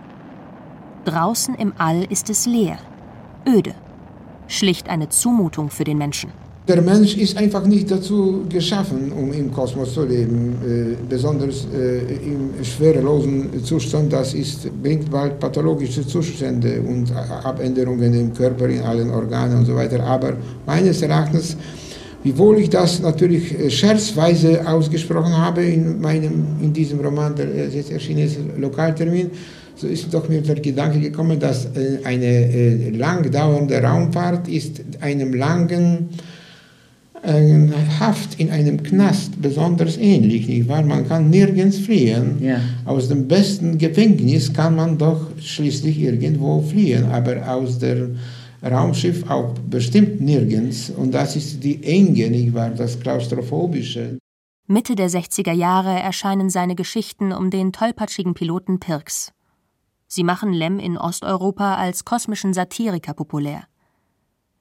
Draußen 1.05 1.55
im 1.55 1.75
All 1.78 2.02
ist 2.05 2.28
es 2.28 2.46
leer, 2.46 2.78
öde, 3.46 3.75
schlicht 4.48 4.89
eine 4.89 5.10
Zumutung 5.10 5.70
für 5.70 5.84
den 5.84 5.98
Menschen. 5.98 6.32
Der 6.67 6.81
Mensch 6.81 7.15
ist 7.19 7.37
einfach 7.37 7.67
nicht 7.67 7.91
dazu 7.91 8.47
geschaffen, 8.49 9.13
um 9.13 9.31
im 9.35 9.53
Kosmos 9.53 9.93
zu 9.93 10.06
leben, 10.06 10.56
äh, 10.65 10.97
besonders 11.06 11.67
äh, 11.75 11.99
im 12.25 12.65
schwerelosen 12.65 13.63
Zustand. 13.63 14.11
Das 14.11 14.33
ist, 14.33 14.71
bringt 14.83 15.11
bald 15.11 15.39
pathologische 15.39 16.06
Zustände 16.06 16.81
und 16.81 17.13
Abänderungen 17.13 18.15
im 18.15 18.33
Körper, 18.33 18.67
in 18.67 18.81
allen 18.81 19.11
Organen 19.11 19.59
und 19.59 19.67
so 19.67 19.75
weiter. 19.75 20.03
Aber 20.05 20.39
meines 20.65 21.03
Erachtens, 21.03 21.55
wiewohl 22.23 22.61
ich 22.61 22.71
das 22.71 22.99
natürlich 22.99 23.59
äh, 23.59 23.69
scherzweise 23.69 24.67
ausgesprochen 24.67 25.37
habe 25.37 25.63
in, 25.63 26.01
meinem, 26.01 26.47
in 26.63 26.73
diesem 26.73 26.99
Roman, 27.01 27.35
der 27.37 27.69
jetzt 27.69 27.91
erschienen 27.91 28.25
ist, 28.25 28.39
Lokaltermin, 28.56 29.31
so 29.77 29.87
ist 29.87 30.15
doch 30.15 30.31
mir 30.31 30.41
der 30.41 30.55
Gedanke 30.55 30.99
gekommen, 30.99 31.39
dass 31.39 31.67
äh, 31.67 31.99
eine 32.05 32.25
äh, 32.25 32.89
lang 32.89 33.31
dauernde 33.31 33.83
Raumfahrt 33.83 34.49
ist 34.49 34.81
einem 35.03 35.35
langen 35.35 36.09
Haft 37.98 38.38
in 38.38 38.50
einem 38.50 38.82
Knast 38.82 39.40
besonders 39.40 39.96
ähnlich, 39.96 40.46
nicht 40.46 40.69
wahr? 40.69 40.82
Man 40.82 41.08
kann 41.08 41.31
nirgends 41.31 41.78
fliehen. 41.78 42.36
Ja. 42.40 42.60
Aus 42.84 43.08
dem 43.08 43.26
besten 43.26 43.78
Gefängnis 43.78 44.52
kann 44.52 44.76
man 44.76 44.98
doch 44.98 45.31
schließlich 45.40 45.98
irgendwo 45.98 46.60
fliehen, 46.60 47.06
aber 47.06 47.48
aus 47.48 47.78
dem 47.78 48.16
Raumschiff 48.62 49.28
auch 49.31 49.54
bestimmt 49.70 50.20
nirgends. 50.20 50.90
Und 50.90 51.12
das 51.12 51.36
ist 51.36 51.64
die 51.64 51.82
Enge, 51.82 52.31
nicht 52.31 52.52
wahr? 52.52 52.70
Das 52.70 53.00
Klaustrophobische. 53.00 54.19
Mitte 54.66 54.94
der 54.94 55.10
60er 55.10 55.52
Jahre 55.52 55.98
erscheinen 55.98 56.48
seine 56.48 56.74
Geschichten 56.74 57.32
um 57.32 57.50
den 57.50 57.72
tollpatschigen 57.72 58.34
Piloten 58.34 58.81
Pirks. 58.81 59.32
Sie 60.06 60.24
machen 60.24 60.52
Lem 60.52 60.78
in 60.78 60.96
Osteuropa 60.96 61.74
als 61.74 62.04
kosmischen 62.04 62.54
Satiriker 62.54 63.14
populär. 63.14 63.64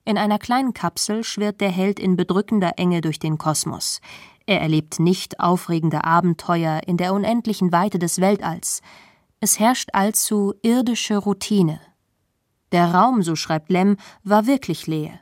In 0.05 0.17
einer 0.17 0.37
kleinen 0.37 0.73
Kapsel 0.73 1.23
schwirrt 1.23 1.61
der 1.61 1.69
Held 1.69 1.99
in 1.99 2.17
bedrückender 2.17 2.73
Enge 2.77 2.99
durch 2.99 3.19
den 3.19 3.37
Kosmos. 3.37 4.01
Er 4.45 4.59
erlebt 4.59 4.99
nicht 4.99 5.39
aufregende 5.39 6.03
Abenteuer 6.03 6.81
in 6.85 6.97
der 6.97 7.13
unendlichen 7.13 7.71
Weite 7.71 7.99
des 7.99 8.19
Weltalls. 8.19 8.81
Es 9.39 9.59
herrscht 9.59 9.89
allzu 9.93 10.53
irdische 10.61 11.17
Routine. 11.17 11.79
Der 12.73 12.93
Raum, 12.93 13.21
so 13.21 13.35
schreibt 13.35 13.69
Lem, 13.69 13.95
war 14.23 14.45
wirklich 14.45 14.87
leer. 14.87 15.19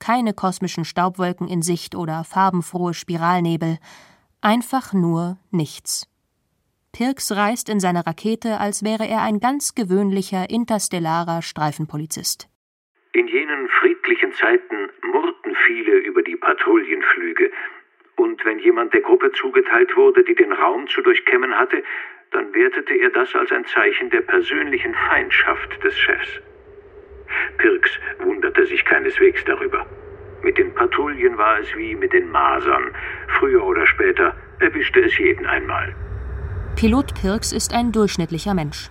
Keine 0.00 0.34
kosmischen 0.34 0.84
Staubwolken 0.84 1.46
in 1.46 1.62
Sicht 1.62 1.94
oder 1.94 2.24
farbenfrohe 2.24 2.94
Spiralnebel, 2.94 3.78
einfach 4.40 4.92
nur 4.92 5.38
nichts. 5.52 6.08
Pirks 6.90 7.30
reist 7.30 7.68
in 7.68 7.78
seiner 7.78 8.04
Rakete, 8.04 8.58
als 8.58 8.82
wäre 8.82 9.06
er 9.06 9.22
ein 9.22 9.38
ganz 9.38 9.76
gewöhnlicher 9.76 10.50
interstellarer 10.50 11.40
Streifenpolizist. 11.40 12.48
In 13.14 13.28
jenen 13.28 13.68
friedlichen 14.12 14.32
Zeiten 14.32 14.90
murrten 15.10 15.56
viele 15.66 15.96
über 15.98 16.22
die 16.22 16.36
Patrouillenflüge, 16.36 17.50
und 18.16 18.44
wenn 18.44 18.58
jemand 18.58 18.92
der 18.92 19.00
Gruppe 19.00 19.32
zugeteilt 19.32 19.96
wurde, 19.96 20.22
die 20.22 20.34
den 20.34 20.52
Raum 20.52 20.86
zu 20.86 21.00
durchkämmen 21.00 21.58
hatte, 21.58 21.82
dann 22.30 22.52
wertete 22.54 22.94
er 22.94 23.10
das 23.10 23.34
als 23.34 23.50
ein 23.52 23.64
Zeichen 23.64 24.10
der 24.10 24.20
persönlichen 24.20 24.94
Feindschaft 25.08 25.82
des 25.82 25.98
Chefs. 25.98 26.28
Pirks 27.56 27.90
wunderte 28.18 28.66
sich 28.66 28.84
keineswegs 28.84 29.42
darüber. 29.44 29.86
Mit 30.42 30.58
den 30.58 30.74
Patrouillen 30.74 31.38
war 31.38 31.58
es 31.60 31.74
wie 31.74 31.94
mit 31.94 32.12
den 32.12 32.30
Masern. 32.30 32.94
Früher 33.38 33.64
oder 33.64 33.86
später 33.86 34.36
erwischte 34.60 35.00
es 35.00 35.16
jeden 35.16 35.46
einmal. 35.46 35.94
Pilot 36.76 37.14
Pirks 37.14 37.52
ist 37.52 37.72
ein 37.74 37.92
durchschnittlicher 37.92 38.54
Mensch. 38.54 38.90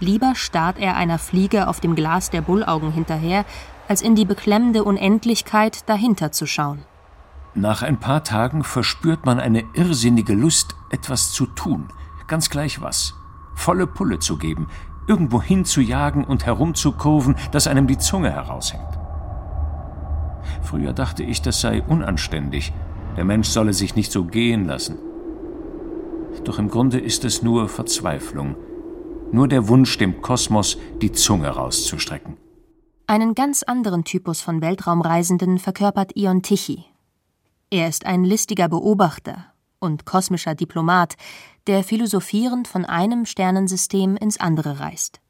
Lieber 0.00 0.34
starrt 0.34 0.78
er 0.78 0.96
einer 0.96 1.18
Fliege 1.18 1.68
auf 1.68 1.80
dem 1.80 1.94
Glas 1.94 2.30
der 2.30 2.42
Bullaugen 2.42 2.92
hinterher, 2.92 3.44
als 3.88 4.02
in 4.02 4.14
die 4.14 4.24
beklemmende 4.24 4.84
Unendlichkeit 4.84 5.88
dahinter 5.88 6.32
zu 6.32 6.46
schauen. 6.46 6.84
Nach 7.54 7.82
ein 7.82 7.98
paar 7.98 8.22
Tagen 8.22 8.64
verspürt 8.64 9.24
man 9.24 9.40
eine 9.40 9.64
irrsinnige 9.74 10.34
Lust, 10.34 10.74
etwas 10.90 11.32
zu 11.32 11.46
tun, 11.46 11.88
ganz 12.26 12.50
gleich 12.50 12.82
was, 12.82 13.14
volle 13.54 13.86
Pulle 13.86 14.18
zu 14.18 14.36
geben, 14.36 14.68
irgendwo 15.06 15.40
hinzujagen 15.40 16.24
und 16.24 16.44
herumzukurven, 16.44 17.36
dass 17.52 17.66
einem 17.66 17.86
die 17.86 17.98
Zunge 17.98 18.30
heraushängt. 18.30 18.98
Früher 20.62 20.92
dachte 20.92 21.22
ich, 21.22 21.42
das 21.42 21.60
sei 21.60 21.82
unanständig, 21.82 22.72
der 23.16 23.24
Mensch 23.24 23.48
solle 23.48 23.72
sich 23.72 23.96
nicht 23.96 24.12
so 24.12 24.24
gehen 24.24 24.66
lassen. 24.66 24.98
Doch 26.44 26.58
im 26.58 26.68
Grunde 26.68 26.98
ist 27.00 27.24
es 27.24 27.42
nur 27.42 27.68
Verzweiflung, 27.68 28.56
nur 29.32 29.48
der 29.48 29.68
Wunsch, 29.68 29.96
dem 29.98 30.20
Kosmos 30.20 30.76
die 31.00 31.12
Zunge 31.12 31.48
rauszustrecken. 31.48 32.36
Einen 33.08 33.36
ganz 33.36 33.62
anderen 33.62 34.02
Typus 34.02 34.40
von 34.40 34.60
Weltraumreisenden 34.60 35.60
verkörpert 35.60 36.16
Ion 36.16 36.42
Tichy. 36.42 36.86
Er 37.70 37.88
ist 37.88 38.04
ein 38.04 38.24
listiger 38.24 38.68
Beobachter 38.68 39.52
und 39.78 40.06
kosmischer 40.06 40.56
Diplomat, 40.56 41.14
der 41.68 41.84
philosophierend 41.84 42.66
von 42.66 42.84
einem 42.84 43.24
Sternensystem 43.24 44.16
ins 44.16 44.40
andere 44.40 44.80
reist. 44.80 45.20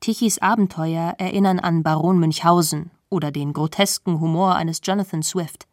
Tichys 0.00 0.38
Abenteuer 0.38 1.14
erinnern 1.18 1.58
an 1.58 1.82
Baron 1.82 2.18
Münchhausen 2.18 2.90
oder 3.10 3.32
den 3.32 3.52
grotesken 3.52 4.18
Humor 4.18 4.54
eines 4.54 4.80
Jonathan 4.82 5.22
Swift. 5.22 5.68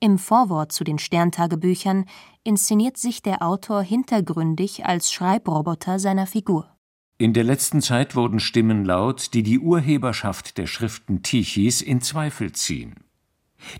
Im 0.00 0.18
Vorwort 0.18 0.70
zu 0.70 0.84
den 0.84 0.98
Sterntagebüchern 0.98 2.04
inszeniert 2.44 2.98
sich 2.98 3.22
der 3.22 3.40
Autor 3.40 3.80
hintergründig 3.80 4.84
als 4.84 5.10
Schreibroboter 5.10 5.98
seiner 5.98 6.26
Figur. 6.26 6.75
In 7.18 7.32
der 7.32 7.44
letzten 7.44 7.80
Zeit 7.80 8.14
wurden 8.14 8.40
Stimmen 8.40 8.84
laut, 8.84 9.32
die 9.32 9.42
die 9.42 9.58
Urheberschaft 9.58 10.58
der 10.58 10.66
Schriften 10.66 11.22
Tichys 11.22 11.80
in 11.80 12.02
Zweifel 12.02 12.52
ziehen. 12.52 12.94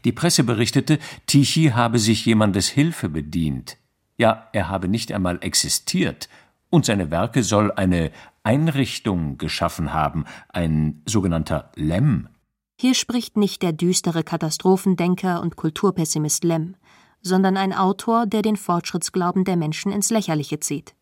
Die 0.06 0.12
Presse 0.12 0.42
berichtete, 0.42 0.98
Tichy 1.26 1.72
habe 1.74 1.98
sich 1.98 2.24
jemandes 2.24 2.68
Hilfe 2.68 3.10
bedient. 3.10 3.76
Ja, 4.16 4.48
er 4.54 4.70
habe 4.70 4.88
nicht 4.88 5.12
einmal 5.12 5.38
existiert, 5.42 6.30
und 6.70 6.86
seine 6.86 7.10
Werke 7.10 7.42
soll 7.42 7.70
eine 7.72 8.10
Einrichtung 8.42 9.36
geschaffen 9.36 9.92
haben, 9.92 10.24
ein 10.48 11.02
sogenannter 11.04 11.70
Lem. 11.76 12.28
Hier 12.80 12.94
spricht 12.94 13.36
nicht 13.36 13.62
der 13.62 13.72
düstere 13.72 14.24
Katastrophendenker 14.24 15.42
und 15.42 15.56
Kulturpessimist 15.56 16.42
Lem, 16.42 16.74
sondern 17.20 17.58
ein 17.58 17.74
Autor, 17.74 18.26
der 18.26 18.40
den 18.40 18.56
Fortschrittsglauben 18.56 19.44
der 19.44 19.56
Menschen 19.56 19.92
ins 19.92 20.10
Lächerliche 20.10 20.58
zieht. 20.58 20.95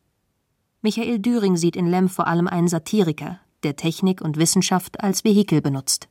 Michael 0.85 1.19
Düring 1.19 1.57
sieht 1.57 1.77
in 1.77 1.87
Lem 1.87 2.11
vor 2.11 2.27
allem 2.27 2.47
einen 2.47 2.69
Satiriker, 2.69 3.41
der 3.63 3.75
Technik 3.75 4.21
und 4.21 4.37
Wissenschaft 4.37 5.01
als 5.03 5.25
Vehikel 5.25 5.63
benutzt. 5.63 6.09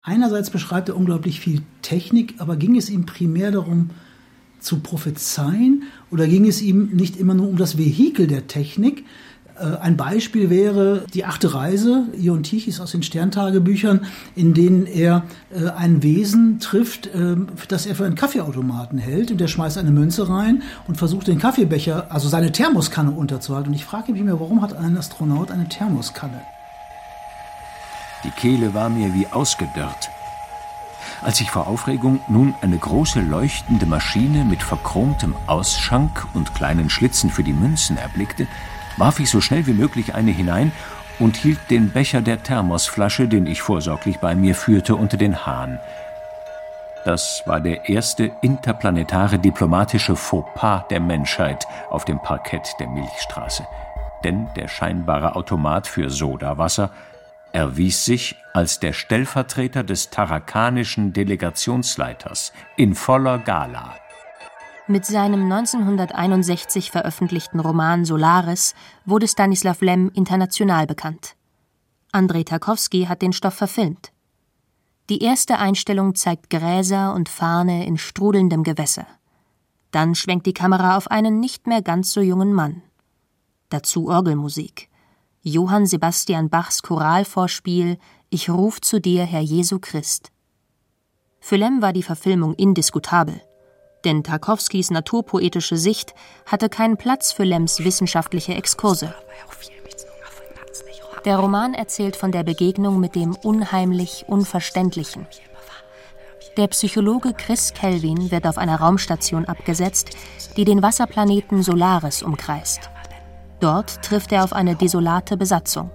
Einerseits 0.00 0.48
beschreibt 0.48 0.88
er 0.88 0.96
unglaublich 0.96 1.40
viel 1.40 1.60
Technik, 1.82 2.36
aber 2.38 2.56
ging 2.56 2.74
es 2.76 2.88
ihm 2.88 3.04
primär 3.04 3.50
darum, 3.50 3.90
zu 4.60 4.80
prophezeien 4.80 5.82
oder 6.10 6.26
ging 6.26 6.46
es 6.46 6.62
ihm 6.62 6.86
nicht 6.94 7.18
immer 7.18 7.34
nur 7.34 7.50
um 7.50 7.58
das 7.58 7.76
Vehikel 7.76 8.26
der 8.26 8.46
Technik, 8.46 9.04
ein 9.64 9.96
Beispiel 9.96 10.50
wäre 10.50 11.04
die 11.12 11.24
achte 11.24 11.54
Reise 11.54 12.06
Ion 12.16 12.42
Tichys 12.42 12.80
aus 12.80 12.92
den 12.92 13.02
Sterntagebüchern, 13.02 14.06
in 14.34 14.54
denen 14.54 14.86
er 14.86 15.24
äh, 15.50 15.68
ein 15.70 16.02
Wesen 16.02 16.60
trifft, 16.60 17.10
ähm, 17.14 17.48
das 17.68 17.86
er 17.86 17.94
für 17.94 18.04
einen 18.04 18.14
Kaffeeautomaten 18.14 18.98
hält 18.98 19.30
und 19.30 19.38
der 19.40 19.48
schmeißt 19.48 19.78
eine 19.78 19.90
Münze 19.90 20.28
rein 20.28 20.62
und 20.86 20.96
versucht 20.96 21.26
den 21.26 21.38
Kaffeebecher, 21.38 22.06
also 22.10 22.28
seine 22.28 22.52
Thermoskanne 22.52 23.10
unterzuhalten. 23.10 23.70
Und 23.70 23.74
ich 23.74 23.84
frage 23.84 24.12
mich 24.12 24.22
mir, 24.22 24.38
warum 24.40 24.62
hat 24.62 24.76
ein 24.76 24.96
Astronaut 24.96 25.50
eine 25.50 25.68
Thermoskanne? 25.68 26.40
Die 28.24 28.30
Kehle 28.30 28.74
war 28.74 28.88
mir 28.88 29.14
wie 29.14 29.26
ausgedörrt. 29.26 30.10
Als 31.22 31.40
ich 31.40 31.50
vor 31.50 31.66
Aufregung 31.66 32.20
nun 32.28 32.54
eine 32.60 32.78
große 32.78 33.20
leuchtende 33.20 33.86
Maschine 33.86 34.44
mit 34.44 34.62
verchromtem 34.62 35.34
Ausschank 35.46 36.26
und 36.34 36.54
kleinen 36.54 36.90
Schlitzen 36.90 37.30
für 37.30 37.42
die 37.42 37.52
Münzen 37.52 37.96
erblickte, 37.96 38.46
warf 38.98 39.20
ich 39.20 39.30
so 39.30 39.40
schnell 39.40 39.66
wie 39.66 39.72
möglich 39.72 40.14
eine 40.14 40.30
hinein 40.30 40.72
und 41.18 41.36
hielt 41.36 41.58
den 41.70 41.90
Becher 41.90 42.20
der 42.20 42.42
Thermosflasche, 42.42 43.28
den 43.28 43.46
ich 43.46 43.62
vorsorglich 43.62 44.18
bei 44.18 44.34
mir 44.34 44.54
führte, 44.54 44.94
unter 44.94 45.16
den 45.16 45.46
Hahn. 45.46 45.80
Das 47.04 47.42
war 47.46 47.60
der 47.60 47.88
erste 47.88 48.30
interplanetare 48.42 49.38
diplomatische 49.38 50.16
Fauxpas 50.16 50.88
der 50.90 51.00
Menschheit 51.00 51.66
auf 51.90 52.04
dem 52.04 52.20
Parkett 52.20 52.74
der 52.80 52.88
Milchstraße. 52.88 53.66
Denn 54.24 54.48
der 54.56 54.68
scheinbare 54.68 55.36
Automat 55.36 55.86
für 55.86 56.10
Sodawasser 56.10 56.90
erwies 57.52 58.04
sich 58.04 58.36
als 58.52 58.80
der 58.80 58.92
Stellvertreter 58.92 59.84
des 59.84 60.10
tarakanischen 60.10 61.12
Delegationsleiters 61.12 62.52
in 62.76 62.94
voller 62.94 63.38
Gala. 63.38 63.94
Mit 64.90 65.04
seinem 65.04 65.42
1961 65.42 66.90
veröffentlichten 66.90 67.60
Roman 67.60 68.06
Solaris 68.06 68.74
wurde 69.04 69.28
Stanislav 69.28 69.82
Lem 69.82 70.10
international 70.14 70.86
bekannt. 70.86 71.36
Andrei 72.10 72.42
Tarkowski 72.42 73.04
hat 73.04 73.20
den 73.20 73.34
Stoff 73.34 73.52
verfilmt. 73.52 74.12
Die 75.10 75.22
erste 75.22 75.58
Einstellung 75.58 76.14
zeigt 76.14 76.48
Gräser 76.48 77.12
und 77.12 77.28
Farne 77.28 77.84
in 77.84 77.98
strudelndem 77.98 78.62
Gewässer. 78.64 79.06
Dann 79.90 80.14
schwenkt 80.14 80.46
die 80.46 80.54
Kamera 80.54 80.96
auf 80.96 81.10
einen 81.10 81.38
nicht 81.38 81.66
mehr 81.66 81.82
ganz 81.82 82.10
so 82.10 82.22
jungen 82.22 82.54
Mann. 82.54 82.80
Dazu 83.68 84.08
Orgelmusik. 84.08 84.88
Johann 85.42 85.84
Sebastian 85.84 86.48
Bachs 86.48 86.80
Choralvorspiel 86.80 87.98
Ich 88.30 88.48
ruf 88.48 88.80
zu 88.80 89.02
dir, 89.02 89.24
Herr 89.24 89.42
Jesu 89.42 89.80
Christ. 89.80 90.32
Für 91.40 91.56
Lem 91.56 91.82
war 91.82 91.92
die 91.92 92.02
Verfilmung 92.02 92.54
indiskutabel 92.54 93.42
denn 94.04 94.22
Tarkowskis 94.22 94.90
naturpoetische 94.90 95.76
Sicht 95.76 96.14
hatte 96.46 96.68
keinen 96.68 96.96
Platz 96.96 97.32
für 97.32 97.44
Lems 97.44 97.84
wissenschaftliche 97.84 98.54
Exkurse. 98.54 99.14
Der 101.24 101.38
Roman 101.38 101.74
erzählt 101.74 102.16
von 102.16 102.32
der 102.32 102.42
Begegnung 102.42 103.00
mit 103.00 103.14
dem 103.14 103.34
unheimlich 103.34 104.24
Unverständlichen. 104.28 105.26
Der 106.56 106.68
Psychologe 106.68 107.34
Chris 107.34 107.72
Kelvin 107.74 108.30
wird 108.30 108.46
auf 108.46 108.58
einer 108.58 108.80
Raumstation 108.80 109.44
abgesetzt, 109.44 110.10
die 110.56 110.64
den 110.64 110.82
Wasserplaneten 110.82 111.62
Solaris 111.62 112.22
umkreist. 112.22 112.90
Dort 113.60 114.02
trifft 114.02 114.32
er 114.32 114.44
auf 114.44 114.52
eine 114.52 114.76
desolate 114.76 115.36
Besatzung. 115.36 115.90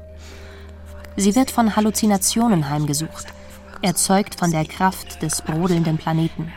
Sie 1.15 1.35
wird 1.35 1.51
von 1.51 1.75
Halluzinationen 1.75 2.69
heimgesucht, 2.69 3.27
erzeugt 3.81 4.35
von 4.35 4.51
der 4.51 4.65
Kraft 4.65 5.21
des 5.21 5.41
brodelnden 5.41 5.97
Planeten. 5.97 6.51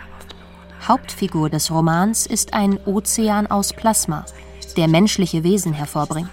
Hauptfigur 0.88 1.50
des 1.50 1.70
Romans 1.72 2.26
ist 2.26 2.54
ein 2.54 2.78
Ozean 2.86 3.48
aus 3.48 3.72
Plasma, 3.72 4.24
der 4.76 4.86
menschliche 4.86 5.42
Wesen 5.42 5.72
hervorbringt. 5.72 6.30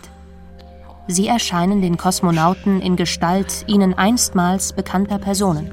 Sie 1.08 1.28
erscheinen 1.28 1.82
den 1.82 1.98
Kosmonauten 1.98 2.80
in 2.80 2.96
Gestalt 2.96 3.66
ihnen 3.68 3.94
einstmals 3.96 4.74
bekannter 4.74 5.18
Personen. 5.18 5.72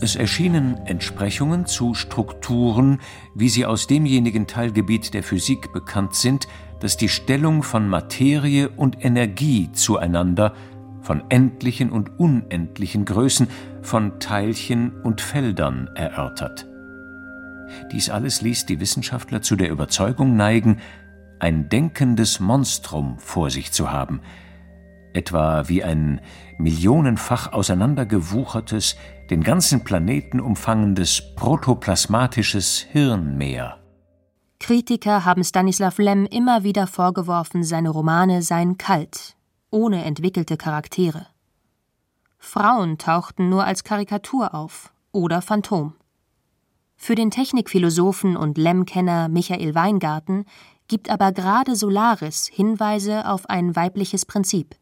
Es 0.00 0.16
erschienen 0.16 0.76
Entsprechungen 0.86 1.66
zu 1.66 1.94
Strukturen, 1.94 3.00
wie 3.34 3.48
sie 3.48 3.64
aus 3.64 3.86
demjenigen 3.86 4.46
Teilgebiet 4.46 5.14
der 5.14 5.22
Physik 5.22 5.72
bekannt 5.72 6.14
sind, 6.14 6.46
das 6.80 6.96
die 6.96 7.08
Stellung 7.08 7.62
von 7.62 7.88
Materie 7.88 8.68
und 8.68 9.04
Energie 9.04 9.70
zueinander, 9.72 10.54
von 11.00 11.22
endlichen 11.30 11.90
und 11.90 12.18
unendlichen 12.18 13.04
Größen, 13.04 13.48
von 13.82 14.20
Teilchen 14.20 15.00
und 15.02 15.20
Feldern 15.20 15.90
erörtert. 15.94 16.67
Dies 17.92 18.10
alles 18.10 18.42
ließ 18.42 18.66
die 18.66 18.80
Wissenschaftler 18.80 19.42
zu 19.42 19.56
der 19.56 19.70
Überzeugung 19.70 20.36
neigen, 20.36 20.80
ein 21.38 21.68
denkendes 21.68 22.40
Monstrum 22.40 23.18
vor 23.18 23.50
sich 23.50 23.72
zu 23.72 23.90
haben, 23.90 24.20
etwa 25.12 25.68
wie 25.68 25.84
ein 25.84 26.20
millionenfach 26.58 27.52
auseinandergewuchertes, 27.52 28.96
den 29.30 29.42
ganzen 29.42 29.84
Planeten 29.84 30.40
umfangendes 30.40 31.22
protoplasmatisches 31.36 32.86
Hirnmeer. 32.90 33.78
Kritiker 34.60 35.24
haben 35.24 35.44
Stanislav 35.44 35.98
Lem 35.98 36.26
immer 36.26 36.64
wieder 36.64 36.86
vorgeworfen, 36.86 37.62
seine 37.62 37.90
Romane 37.90 38.42
seien 38.42 38.76
kalt, 38.76 39.36
ohne 39.70 40.04
entwickelte 40.04 40.56
Charaktere. 40.56 41.26
Frauen 42.38 42.98
tauchten 42.98 43.48
nur 43.48 43.64
als 43.64 43.84
Karikatur 43.84 44.54
auf 44.54 44.92
oder 45.12 45.42
Phantom. 45.42 45.94
Für 47.00 47.14
den 47.14 47.30
Technikphilosophen 47.30 48.36
und 48.36 48.58
Lem-Kenner 48.58 49.28
Michael 49.28 49.74
Weingarten 49.74 50.44
gibt 50.88 51.08
aber 51.08 51.32
gerade 51.32 51.76
Solaris 51.76 52.50
Hinweise 52.52 53.26
auf 53.26 53.48
ein 53.48 53.76
weibliches 53.76 54.26
Prinzip. 54.26 54.74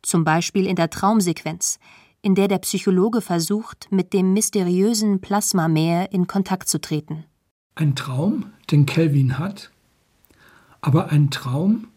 Zum 0.00 0.24
Beispiel 0.24 0.66
in 0.66 0.76
der 0.76 0.90
Traumsequenz, 0.90 1.80
in 2.22 2.34
der 2.34 2.48
der 2.48 2.58
Psychologe 2.58 3.20
versucht, 3.20 3.88
mit 3.90 4.12
dem 4.12 4.32
mysteriösen 4.32 5.20
Plasmameer 5.20 6.12
in 6.12 6.28
Kontakt 6.28 6.68
zu 6.68 6.80
treten. 6.80 7.24
Ein 7.74 7.94
Traum, 7.94 8.46
den 8.70 8.86
Kelvin 8.86 9.38
hat, 9.38 9.70
aber 10.80 11.10
ein 11.10 11.30
Traum, 11.30 11.88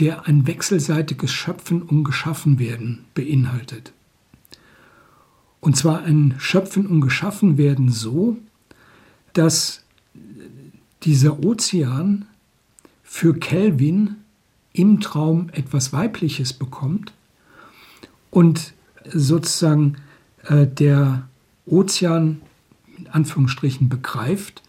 der 0.00 0.26
ein 0.26 0.46
wechselseitiges 0.46 1.32
Schöpfen 1.32 1.80
und 1.80 2.04
Geschaffenwerden 2.04 3.04
beinhaltet. 3.14 3.92
Und 5.60 5.76
zwar 5.76 6.02
ein 6.02 6.34
Schöpfen 6.38 6.86
und 6.86 7.00
Geschaffenwerden 7.00 7.88
so, 7.88 8.36
dass 9.34 9.84
dieser 11.02 11.44
Ozean 11.44 12.26
für 13.02 13.34
Kelvin 13.34 14.16
im 14.72 15.00
Traum 15.00 15.50
etwas 15.52 15.92
Weibliches 15.92 16.52
bekommt 16.52 17.12
und 18.30 18.74
sozusagen 19.12 19.96
äh, 20.44 20.66
der 20.66 21.28
Ozean 21.66 22.40
in 22.98 23.06
Anführungsstrichen 23.08 23.88
begreift, 23.88 24.62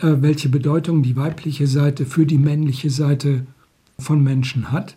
äh, 0.00 0.16
welche 0.20 0.48
Bedeutung 0.48 1.02
die 1.02 1.16
weibliche 1.16 1.66
Seite 1.66 2.06
für 2.06 2.26
die 2.26 2.38
männliche 2.38 2.90
Seite 2.90 3.46
von 3.98 4.22
Menschen 4.22 4.72
hat. 4.72 4.96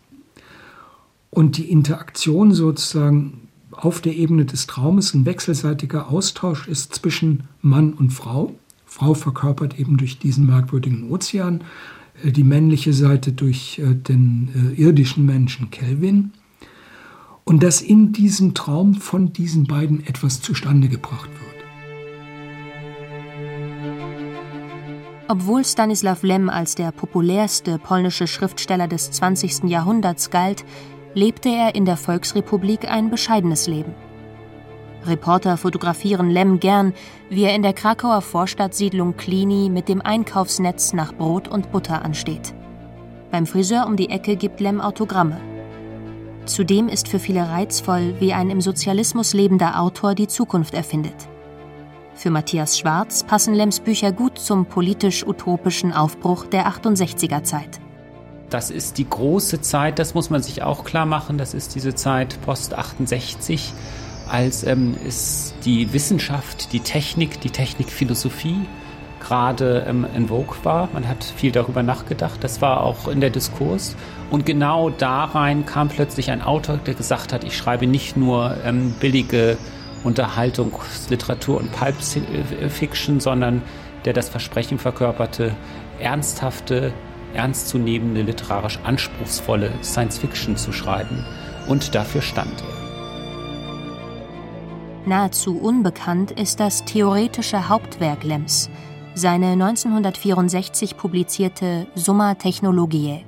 Und 1.29 1.57
die 1.57 1.71
Interaktion 1.71 2.53
sozusagen 2.53 3.47
auf 3.71 4.01
der 4.01 4.15
Ebene 4.15 4.45
des 4.45 4.67
Traumes 4.67 5.13
ein 5.13 5.25
wechselseitiger 5.25 6.09
Austausch 6.09 6.67
ist 6.67 6.93
zwischen 6.95 7.43
Mann 7.61 7.93
und 7.93 8.11
Frau. 8.11 8.55
Frau 8.91 9.13
verkörpert 9.13 9.79
eben 9.79 9.95
durch 9.95 10.19
diesen 10.19 10.45
merkwürdigen 10.47 11.09
Ozean, 11.09 11.63
äh, 12.25 12.31
die 12.33 12.43
männliche 12.43 12.91
Seite 12.91 13.31
durch 13.31 13.79
äh, 13.79 13.95
den 13.95 14.49
äh, 14.77 14.81
irdischen 14.81 15.25
Menschen 15.25 15.71
Kelvin. 15.71 16.31
Und 17.45 17.63
dass 17.63 17.81
in 17.81 18.11
diesem 18.11 18.53
Traum 18.53 18.95
von 18.95 19.31
diesen 19.31 19.63
beiden 19.63 20.05
etwas 20.05 20.41
zustande 20.41 20.89
gebracht 20.89 21.29
wird. 21.29 21.65
Obwohl 25.29 25.63
Stanislav 25.63 26.21
Lem 26.23 26.49
als 26.49 26.75
der 26.75 26.91
populärste 26.91 27.79
polnische 27.79 28.27
Schriftsteller 28.27 28.89
des 28.89 29.09
20. 29.09 29.69
Jahrhunderts 29.69 30.29
galt, 30.29 30.65
lebte 31.13 31.47
er 31.47 31.75
in 31.75 31.85
der 31.85 31.95
Volksrepublik 31.95 32.91
ein 32.91 33.09
bescheidenes 33.09 33.67
Leben. 33.67 33.93
Reporter 35.05 35.57
fotografieren 35.57 36.29
Lem 36.29 36.59
gern, 36.59 36.93
wie 37.29 37.43
er 37.43 37.55
in 37.55 37.63
der 37.63 37.73
Krakauer 37.73 38.21
Vorstadtsiedlung 38.21 39.17
Klini 39.17 39.69
mit 39.69 39.89
dem 39.89 40.01
Einkaufsnetz 40.01 40.93
nach 40.93 41.13
Brot 41.13 41.47
und 41.47 41.71
Butter 41.71 42.03
ansteht. 42.03 42.53
Beim 43.31 43.45
Friseur 43.45 43.85
um 43.87 43.95
die 43.95 44.09
Ecke 44.09 44.35
gibt 44.35 44.59
Lem 44.59 44.81
Autogramme. 44.81 45.37
Zudem 46.45 46.87
ist 46.87 47.07
für 47.07 47.19
viele 47.19 47.49
reizvoll, 47.49 48.15
wie 48.19 48.33
ein 48.33 48.49
im 48.49 48.61
Sozialismus 48.61 49.33
lebender 49.33 49.79
Autor 49.79 50.15
die 50.15 50.27
Zukunft 50.27 50.73
erfindet. 50.73 51.15
Für 52.13 52.29
Matthias 52.29 52.77
Schwarz 52.77 53.23
passen 53.23 53.53
Lems 53.53 53.79
Bücher 53.79 54.11
gut 54.11 54.37
zum 54.37 54.65
politisch-utopischen 54.65 55.93
Aufbruch 55.93 56.45
der 56.45 56.67
68er 56.67 57.43
Zeit. 57.43 57.79
Das 58.49 58.69
ist 58.69 58.97
die 58.97 59.09
große 59.09 59.61
Zeit, 59.61 59.97
das 59.97 60.13
muss 60.13 60.29
man 60.29 60.43
sich 60.43 60.61
auch 60.61 60.83
klar 60.83 61.05
machen, 61.05 61.37
das 61.37 61.53
ist 61.53 61.73
diese 61.73 61.95
Zeit 61.95 62.37
post 62.45 62.73
68 62.73 63.73
als 64.31 64.63
ähm, 64.63 64.95
ist 65.05 65.53
die 65.65 65.93
Wissenschaft, 65.93 66.71
die 66.73 66.79
Technik, 66.79 67.41
die 67.41 67.49
Technikphilosophie 67.49 68.65
gerade 69.19 69.85
ähm, 69.87 70.05
in 70.15 70.27
Vogue 70.27 70.55
war. 70.63 70.89
Man 70.93 71.07
hat 71.07 71.23
viel 71.23 71.51
darüber 71.51 71.83
nachgedacht. 71.83 72.43
Das 72.43 72.61
war 72.61 72.83
auch 72.83 73.07
in 73.07 73.21
der 73.21 73.29
Diskurs. 73.29 73.95
Und 74.29 74.45
genau 74.45 74.89
da 74.89 75.25
rein 75.25 75.65
kam 75.65 75.89
plötzlich 75.89 76.31
ein 76.31 76.41
Autor, 76.41 76.77
der 76.77 76.93
gesagt 76.95 77.33
hat, 77.33 77.43
ich 77.43 77.55
schreibe 77.55 77.87
nicht 77.87 78.17
nur 78.17 78.57
ähm, 78.65 78.93
billige 78.99 79.57
Unterhaltungsliteratur 80.03 81.59
und 81.59 81.71
Pulp 81.71 81.95
Fiction, 82.69 83.19
sondern 83.19 83.61
der 84.05 84.13
das 84.13 84.29
Versprechen 84.29 84.79
verkörperte, 84.79 85.55
ernsthafte, 85.99 86.91
ernstzunehmende, 87.33 88.23
literarisch 88.23 88.79
anspruchsvolle 88.83 89.71
Science 89.83 90.17
Fiction 90.17 90.57
zu 90.57 90.73
schreiben. 90.73 91.23
Und 91.67 91.93
dafür 91.93 92.21
stand 92.21 92.61
er. 92.61 92.80
Nahezu 95.05 95.57
unbekannt 95.57 96.29
ist 96.29 96.59
das 96.59 96.85
theoretische 96.85 97.69
Hauptwerk 97.69 98.23
Lems, 98.23 98.69
seine 99.15 99.53
1964 99.53 100.95
publizierte 100.95 101.87
Summa 101.95 102.35
Technologiae. 102.35 103.25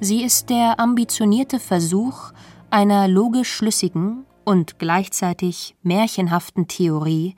Sie 0.00 0.22
ist 0.22 0.48
der 0.48 0.80
ambitionierte 0.80 1.60
Versuch 1.60 2.32
einer 2.70 3.08
logisch 3.08 3.52
schlüssigen 3.52 4.24
und 4.44 4.78
gleichzeitig 4.78 5.76
märchenhaften 5.82 6.66
Theorie 6.66 7.34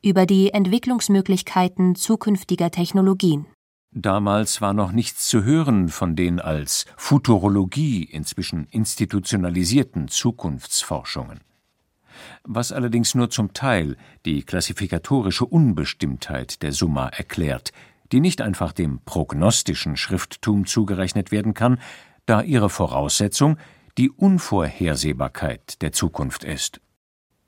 über 0.00 0.24
die 0.24 0.54
Entwicklungsmöglichkeiten 0.54 1.96
zukünftiger 1.96 2.70
Technologien. 2.70 3.46
Damals 3.90 4.60
war 4.60 4.72
noch 4.72 4.92
nichts 4.92 5.26
zu 5.26 5.42
hören 5.42 5.88
von 5.88 6.14
den 6.14 6.38
als 6.38 6.86
Futurologie 6.96 8.04
inzwischen 8.04 8.68
institutionalisierten 8.70 10.06
Zukunftsforschungen 10.06 11.40
was 12.44 12.72
allerdings 12.72 13.14
nur 13.14 13.30
zum 13.30 13.52
Teil 13.52 13.96
die 14.24 14.42
klassifikatorische 14.42 15.44
Unbestimmtheit 15.44 16.62
der 16.62 16.72
Summa 16.72 17.08
erklärt, 17.08 17.72
die 18.12 18.20
nicht 18.20 18.40
einfach 18.40 18.72
dem 18.72 19.00
prognostischen 19.04 19.96
Schrifttum 19.96 20.66
zugerechnet 20.66 21.32
werden 21.32 21.54
kann, 21.54 21.80
da 22.26 22.42
ihre 22.42 22.70
Voraussetzung 22.70 23.56
die 23.98 24.10
Unvorhersehbarkeit 24.10 25.82
der 25.82 25.92
Zukunft 25.92 26.44
ist. 26.44 26.80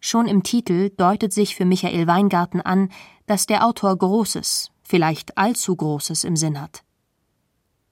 Schon 0.00 0.26
im 0.26 0.42
Titel 0.42 0.90
deutet 0.90 1.32
sich 1.32 1.56
für 1.56 1.64
Michael 1.64 2.06
Weingarten 2.06 2.60
an, 2.60 2.90
dass 3.26 3.46
der 3.46 3.66
Autor 3.66 3.96
Großes, 3.96 4.70
vielleicht 4.82 5.38
allzu 5.38 5.74
Großes 5.76 6.24
im 6.24 6.36
Sinn 6.36 6.60
hat. 6.60 6.84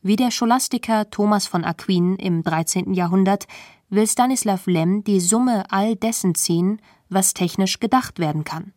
Wie 0.05 0.17
der 0.17 0.33
Scholastiker 0.33 1.11
Thomas 1.11 1.47
von 1.47 1.65
Aquin 1.65 2.17
im 2.17 2.43
13. 2.43 2.93
Jahrhundert 2.93 3.47
will 3.89 4.09
Stanislav 4.09 4.67
Lem 4.67 5.05
die 5.05 5.21
Summe 5.21 5.71
all 5.71 5.95
dessen 5.95 6.35
ziehen, 6.35 6.83
was 7.09 7.35
technisch 7.35 7.79
gedacht 7.79 8.19
werden 8.19 8.43
kann. 8.43 8.73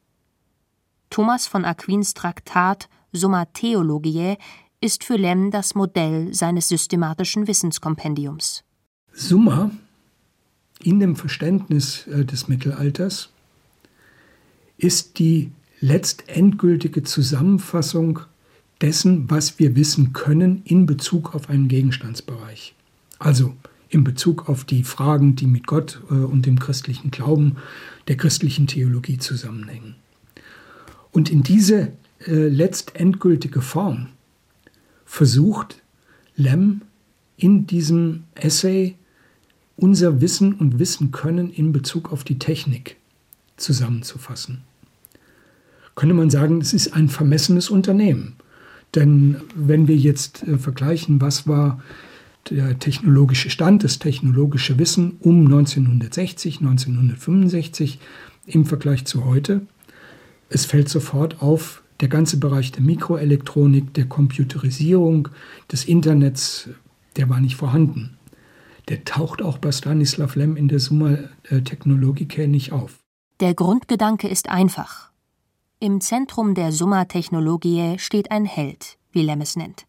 Thomas 1.09 1.47
von 1.47 1.65
Aquins 1.65 2.13
Traktat 2.13 2.89
Summa 3.11 3.45
Theologiae 3.45 4.37
ist 4.81 5.03
für 5.03 5.15
Lem 5.15 5.49
das 5.49 5.73
Modell 5.73 6.31
seines 6.31 6.67
systematischen 6.67 7.47
Wissenskompendiums. 7.47 8.63
Summa 9.11 9.71
in 10.83 10.99
dem 10.99 11.15
Verständnis 11.15 12.05
äh, 12.05 12.23
des 12.23 12.47
Mittelalters 12.47 13.29
ist 14.77 15.17
die 15.17 15.51
letztendgültige 15.79 17.01
Zusammenfassung 17.01 18.19
dessen, 18.81 19.29
was 19.29 19.59
wir 19.59 19.75
wissen 19.75 20.13
können 20.13 20.61
in 20.65 20.85
Bezug 20.85 21.33
auf 21.33 21.49
einen 21.49 21.67
Gegenstandsbereich. 21.67 22.75
Also 23.19 23.55
in 23.89 24.03
Bezug 24.03 24.49
auf 24.49 24.65
die 24.65 24.83
Fragen, 24.83 25.35
die 25.35 25.47
mit 25.47 25.67
Gott 25.67 26.01
äh, 26.09 26.13
und 26.13 26.45
dem 26.45 26.59
christlichen 26.59 27.11
Glauben, 27.11 27.57
der 28.07 28.17
christlichen 28.17 28.67
Theologie 28.67 29.17
zusammenhängen. 29.17 29.95
Und 31.11 31.29
in 31.29 31.43
diese 31.43 31.93
äh, 32.27 32.47
letztendgültige 32.47 33.61
Form 33.61 34.07
versucht 35.05 35.81
Lem 36.35 36.81
in 37.37 37.67
diesem 37.67 38.23
Essay 38.35 38.95
unser 39.77 40.21
Wissen 40.21 40.53
und 40.53 40.79
Wissen 40.79 41.11
können 41.11 41.49
in 41.49 41.71
Bezug 41.71 42.11
auf 42.11 42.23
die 42.23 42.39
Technik 42.39 42.97
zusammenzufassen. 43.57 44.61
Könnte 45.95 46.15
man 46.15 46.29
sagen, 46.29 46.59
es 46.59 46.73
ist 46.73 46.93
ein 46.93 47.07
vermessenes 47.07 47.69
Unternehmen. 47.69 48.35
Denn 48.93 49.37
wenn 49.55 49.87
wir 49.87 49.95
jetzt 49.95 50.43
äh, 50.43 50.57
vergleichen, 50.57 51.21
was 51.21 51.47
war 51.47 51.81
der 52.49 52.77
technologische 52.79 53.49
Stand, 53.49 53.83
das 53.83 53.99
technologische 53.99 54.77
Wissen 54.77 55.17
um 55.19 55.45
1960, 55.45 56.59
1965 56.59 57.99
im 58.45 58.65
Vergleich 58.65 59.05
zu 59.05 59.25
heute. 59.25 59.65
Es 60.49 60.65
fällt 60.65 60.89
sofort 60.89 61.41
auf, 61.41 61.81
der 62.01 62.07
ganze 62.07 62.37
Bereich 62.37 62.71
der 62.71 62.83
Mikroelektronik, 62.83 63.93
der 63.93 64.05
Computerisierung, 64.05 65.29
des 65.71 65.85
Internets, 65.85 66.69
der 67.15 67.29
war 67.29 67.39
nicht 67.39 67.55
vorhanden. 67.55 68.17
Der 68.89 69.03
taucht 69.05 69.41
auch 69.41 69.57
bei 69.57 69.71
Stanislav 69.71 70.35
Lem 70.35 70.57
in 70.57 70.67
der 70.67 70.79
Summa 70.79 71.17
Technologicae 71.63 72.47
nicht 72.47 72.71
auf. 72.71 72.99
Der 73.39 73.53
Grundgedanke 73.53 74.27
ist 74.27 74.49
einfach. 74.49 75.09
Im 75.85 76.01
Zentrum 76.01 76.55
der 76.55 76.71
Summa 76.71 77.05
Technologiae 77.05 77.99
steht 77.99 78.31
ein 78.31 78.45
Held, 78.45 78.97
wie 79.11 79.21
Lem 79.21 79.41
es 79.41 79.55
nennt. 79.55 79.85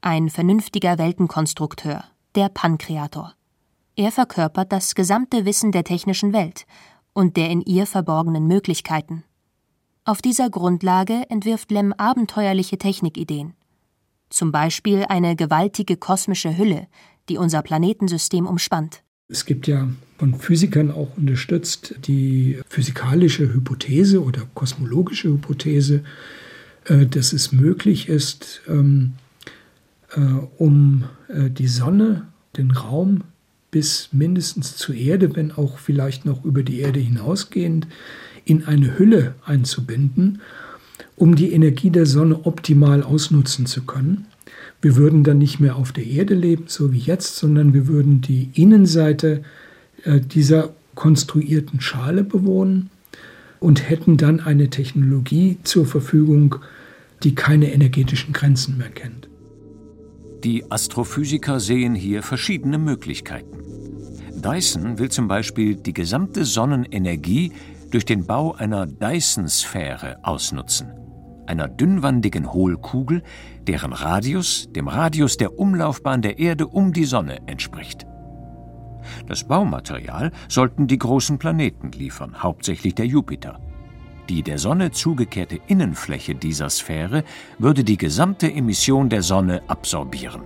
Ein 0.00 0.28
vernünftiger 0.28 0.98
Weltenkonstrukteur, 0.98 2.02
der 2.34 2.48
Pankreator. 2.48 3.32
Er 3.94 4.10
verkörpert 4.10 4.72
das 4.72 4.96
gesamte 4.96 5.44
Wissen 5.44 5.70
der 5.70 5.84
technischen 5.84 6.32
Welt 6.32 6.66
und 7.12 7.36
der 7.36 7.48
in 7.48 7.60
ihr 7.60 7.86
verborgenen 7.86 8.48
Möglichkeiten. 8.48 9.22
Auf 10.04 10.20
dieser 10.20 10.50
Grundlage 10.50 11.30
entwirft 11.30 11.70
Lem 11.70 11.92
abenteuerliche 11.92 12.76
Technikideen. 12.76 13.54
Zum 14.30 14.50
Beispiel 14.50 15.04
eine 15.04 15.36
gewaltige 15.36 15.96
kosmische 15.96 16.58
Hülle, 16.58 16.88
die 17.28 17.38
unser 17.38 17.62
Planetensystem 17.62 18.48
umspannt. 18.48 19.04
Es 19.28 19.44
gibt 19.44 19.66
ja 19.66 19.88
von 20.18 20.36
Physikern 20.36 20.92
auch 20.92 21.16
unterstützt 21.16 21.96
die 22.06 22.60
physikalische 22.68 23.52
Hypothese 23.52 24.22
oder 24.22 24.42
kosmologische 24.54 25.28
Hypothese, 25.30 26.04
äh, 26.84 27.06
dass 27.06 27.32
es 27.32 27.50
möglich 27.50 28.08
ist, 28.08 28.62
ähm, 28.68 29.14
äh, 30.14 30.20
um 30.58 31.04
äh, 31.28 31.50
die 31.50 31.66
Sonne, 31.66 32.28
den 32.56 32.70
Raum 32.70 33.24
bis 33.72 34.10
mindestens 34.12 34.76
zur 34.76 34.94
Erde, 34.94 35.34
wenn 35.34 35.50
auch 35.50 35.78
vielleicht 35.78 36.24
noch 36.24 36.44
über 36.44 36.62
die 36.62 36.78
Erde 36.78 37.00
hinausgehend, 37.00 37.88
in 38.44 38.64
eine 38.64 38.96
Hülle 38.96 39.34
einzubinden, 39.44 40.40
um 41.16 41.34
die 41.34 41.52
Energie 41.52 41.90
der 41.90 42.06
Sonne 42.06 42.46
optimal 42.46 43.02
ausnutzen 43.02 43.66
zu 43.66 43.82
können. 43.82 44.26
Wir 44.82 44.96
würden 44.96 45.24
dann 45.24 45.38
nicht 45.38 45.58
mehr 45.60 45.76
auf 45.76 45.92
der 45.92 46.06
Erde 46.06 46.34
leben, 46.34 46.64
so 46.66 46.92
wie 46.92 46.98
jetzt, 46.98 47.36
sondern 47.36 47.74
wir 47.74 47.86
würden 47.86 48.20
die 48.20 48.50
Innenseite 48.54 49.42
äh, 50.04 50.20
dieser 50.20 50.74
konstruierten 50.94 51.80
Schale 51.80 52.24
bewohnen 52.24 52.90
und 53.60 53.88
hätten 53.88 54.16
dann 54.16 54.40
eine 54.40 54.70
Technologie 54.70 55.58
zur 55.62 55.86
Verfügung, 55.86 56.56
die 57.22 57.34
keine 57.34 57.72
energetischen 57.72 58.32
Grenzen 58.32 58.78
mehr 58.78 58.90
kennt. 58.90 59.28
Die 60.44 60.70
Astrophysiker 60.70 61.60
sehen 61.60 61.94
hier 61.94 62.22
verschiedene 62.22 62.78
Möglichkeiten. 62.78 63.58
Dyson 64.34 64.98
will 64.98 65.10
zum 65.10 65.28
Beispiel 65.28 65.76
die 65.76 65.94
gesamte 65.94 66.44
Sonnenenergie 66.44 67.52
durch 67.90 68.04
den 68.04 68.26
Bau 68.26 68.54
einer 68.54 68.86
Dyson-Sphäre 68.86 70.18
ausnutzen, 70.22 70.88
einer 71.48 71.68
dünnwandigen 71.68 72.52
Hohlkugel, 72.52 73.22
deren 73.66 73.92
Radius 73.92 74.68
dem 74.72 74.88
Radius 74.88 75.36
der 75.36 75.58
Umlaufbahn 75.58 76.22
der 76.22 76.38
Erde 76.38 76.66
um 76.66 76.92
die 76.92 77.04
Sonne 77.04 77.38
entspricht. 77.46 78.06
Das 79.26 79.44
Baumaterial 79.44 80.32
sollten 80.48 80.86
die 80.86 80.98
großen 80.98 81.38
Planeten 81.38 81.92
liefern, 81.92 82.42
hauptsächlich 82.42 82.94
der 82.94 83.06
Jupiter. 83.06 83.60
Die 84.28 84.42
der 84.42 84.58
Sonne 84.58 84.90
zugekehrte 84.90 85.60
Innenfläche 85.68 86.34
dieser 86.34 86.68
Sphäre 86.68 87.22
würde 87.58 87.84
die 87.84 87.96
gesamte 87.96 88.52
Emission 88.52 89.08
der 89.08 89.22
Sonne 89.22 89.62
absorbieren. 89.68 90.42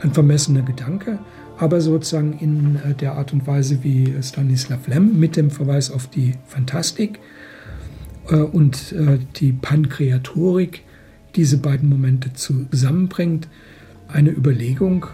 Ein 0.00 0.12
vermessener 0.12 0.62
Gedanke, 0.62 1.18
aber 1.58 1.80
sozusagen 1.80 2.34
in 2.38 2.76
äh, 2.76 2.94
der 2.94 3.14
Art 3.14 3.32
und 3.32 3.46
Weise, 3.46 3.82
wie 3.82 4.14
Stanislav 4.22 4.86
Lem 4.86 5.18
mit 5.18 5.36
dem 5.36 5.50
Verweis 5.50 5.90
auf 5.90 6.06
die 6.06 6.34
Fantastik 6.46 7.18
und 8.32 8.92
äh, 8.92 9.18
die 9.36 9.52
Pankreatorik 9.52 10.82
diese 11.36 11.58
beiden 11.58 11.88
Momente 11.88 12.32
zusammenbringt. 12.32 13.48
Eine 14.08 14.30
Überlegung, 14.30 15.06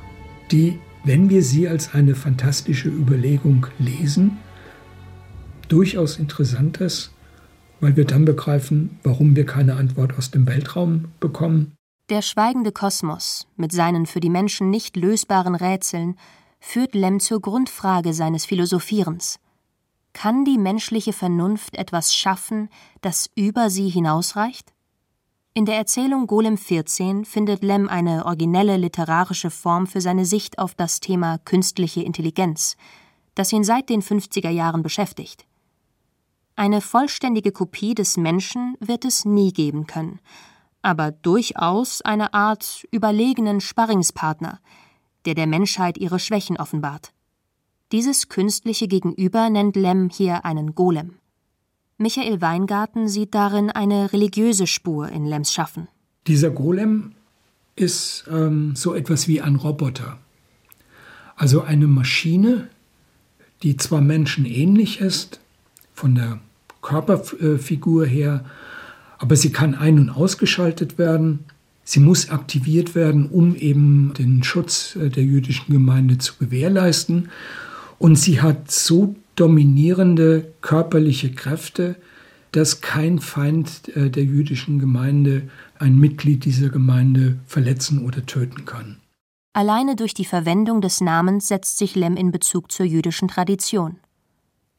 die, 0.50 0.78
wenn 1.04 1.30
wir 1.30 1.42
sie 1.42 1.68
als 1.68 1.94
eine 1.94 2.14
fantastische 2.14 2.88
Überlegung 2.88 3.66
lesen, 3.78 4.38
durchaus 5.68 6.18
interessant 6.18 6.78
ist, 6.78 7.12
weil 7.80 7.96
wir 7.96 8.04
dann 8.04 8.24
begreifen, 8.24 8.98
warum 9.02 9.36
wir 9.36 9.46
keine 9.46 9.76
Antwort 9.76 10.18
aus 10.18 10.30
dem 10.30 10.46
Weltraum 10.46 11.06
bekommen. 11.20 11.72
Der 12.10 12.22
schweigende 12.22 12.72
Kosmos 12.72 13.46
mit 13.56 13.72
seinen 13.72 14.04
für 14.04 14.20
die 14.20 14.30
Menschen 14.30 14.68
nicht 14.68 14.96
lösbaren 14.96 15.54
Rätseln 15.54 16.16
führt 16.58 16.94
Lem 16.94 17.20
zur 17.20 17.40
Grundfrage 17.40 18.12
seines 18.12 18.44
Philosophierens. 18.44 19.38
Kann 20.12 20.44
die 20.44 20.58
menschliche 20.58 21.12
Vernunft 21.12 21.76
etwas 21.76 22.14
schaffen, 22.14 22.68
das 23.00 23.30
über 23.34 23.70
sie 23.70 23.88
hinausreicht? 23.88 24.72
In 25.52 25.64
der 25.64 25.76
Erzählung 25.76 26.26
Golem 26.26 26.56
14 26.56 27.24
findet 27.24 27.62
Lem 27.62 27.88
eine 27.88 28.24
originelle 28.24 28.76
literarische 28.76 29.50
Form 29.50 29.86
für 29.86 30.00
seine 30.00 30.24
Sicht 30.24 30.58
auf 30.58 30.74
das 30.74 31.00
Thema 31.00 31.38
künstliche 31.38 32.02
Intelligenz, 32.02 32.76
das 33.34 33.52
ihn 33.52 33.64
seit 33.64 33.88
den 33.88 34.02
50er 34.02 34.50
Jahren 34.50 34.82
beschäftigt. 34.82 35.46
Eine 36.56 36.80
vollständige 36.80 37.52
Kopie 37.52 37.94
des 37.94 38.16
Menschen 38.16 38.76
wird 38.80 39.04
es 39.04 39.24
nie 39.24 39.52
geben 39.52 39.86
können, 39.86 40.20
aber 40.82 41.10
durchaus 41.10 42.00
eine 42.02 42.32
Art 42.34 42.86
überlegenen 42.90 43.60
Sparringspartner, 43.60 44.60
der 45.24 45.34
der 45.34 45.46
Menschheit 45.46 45.98
ihre 45.98 46.18
Schwächen 46.18 46.58
offenbart. 46.58 47.12
Dieses 47.92 48.28
künstliche 48.28 48.86
Gegenüber 48.86 49.50
nennt 49.50 49.74
Lem 49.74 50.10
hier 50.10 50.44
einen 50.44 50.76
Golem. 50.76 51.14
Michael 51.98 52.40
Weingarten 52.40 53.08
sieht 53.08 53.34
darin 53.34 53.68
eine 53.68 54.12
religiöse 54.12 54.68
Spur 54.68 55.08
in 55.08 55.26
Lems 55.26 55.52
Schaffen. 55.52 55.88
Dieser 56.28 56.50
Golem 56.50 57.12
ist 57.74 58.24
ähm, 58.30 58.76
so 58.76 58.94
etwas 58.94 59.26
wie 59.26 59.40
ein 59.40 59.56
Roboter. 59.56 60.18
Also 61.34 61.62
eine 61.62 61.88
Maschine, 61.88 62.68
die 63.62 63.76
zwar 63.76 64.00
menschenähnlich 64.00 65.00
ist, 65.00 65.40
von 65.92 66.14
der 66.14 66.38
Körperfigur 66.82 68.06
her, 68.06 68.44
aber 69.18 69.34
sie 69.36 69.50
kann 69.50 69.74
ein- 69.74 69.98
und 69.98 70.10
ausgeschaltet 70.10 70.96
werden. 70.96 71.40
Sie 71.82 72.00
muss 72.00 72.30
aktiviert 72.30 72.94
werden, 72.94 73.28
um 73.28 73.56
eben 73.56 74.14
den 74.16 74.44
Schutz 74.44 74.94
äh, 74.94 75.10
der 75.10 75.24
jüdischen 75.24 75.72
Gemeinde 75.72 76.18
zu 76.18 76.36
gewährleisten. 76.38 77.30
Und 78.00 78.16
sie 78.16 78.40
hat 78.40 78.70
so 78.70 79.14
dominierende 79.36 80.54
körperliche 80.62 81.32
Kräfte, 81.32 81.96
dass 82.50 82.80
kein 82.80 83.18
Feind 83.18 83.94
äh, 83.94 84.08
der 84.08 84.24
jüdischen 84.24 84.78
Gemeinde 84.78 85.50
ein 85.78 85.98
Mitglied 85.98 86.46
dieser 86.46 86.70
Gemeinde 86.70 87.38
verletzen 87.46 88.04
oder 88.04 88.24
töten 88.24 88.64
kann. 88.64 88.96
Alleine 89.52 89.96
durch 89.96 90.14
die 90.14 90.24
Verwendung 90.24 90.80
des 90.80 91.02
Namens 91.02 91.48
setzt 91.48 91.76
sich 91.76 91.94
Lem 91.94 92.16
in 92.16 92.30
Bezug 92.30 92.72
zur 92.72 92.86
jüdischen 92.86 93.28
Tradition. 93.28 93.98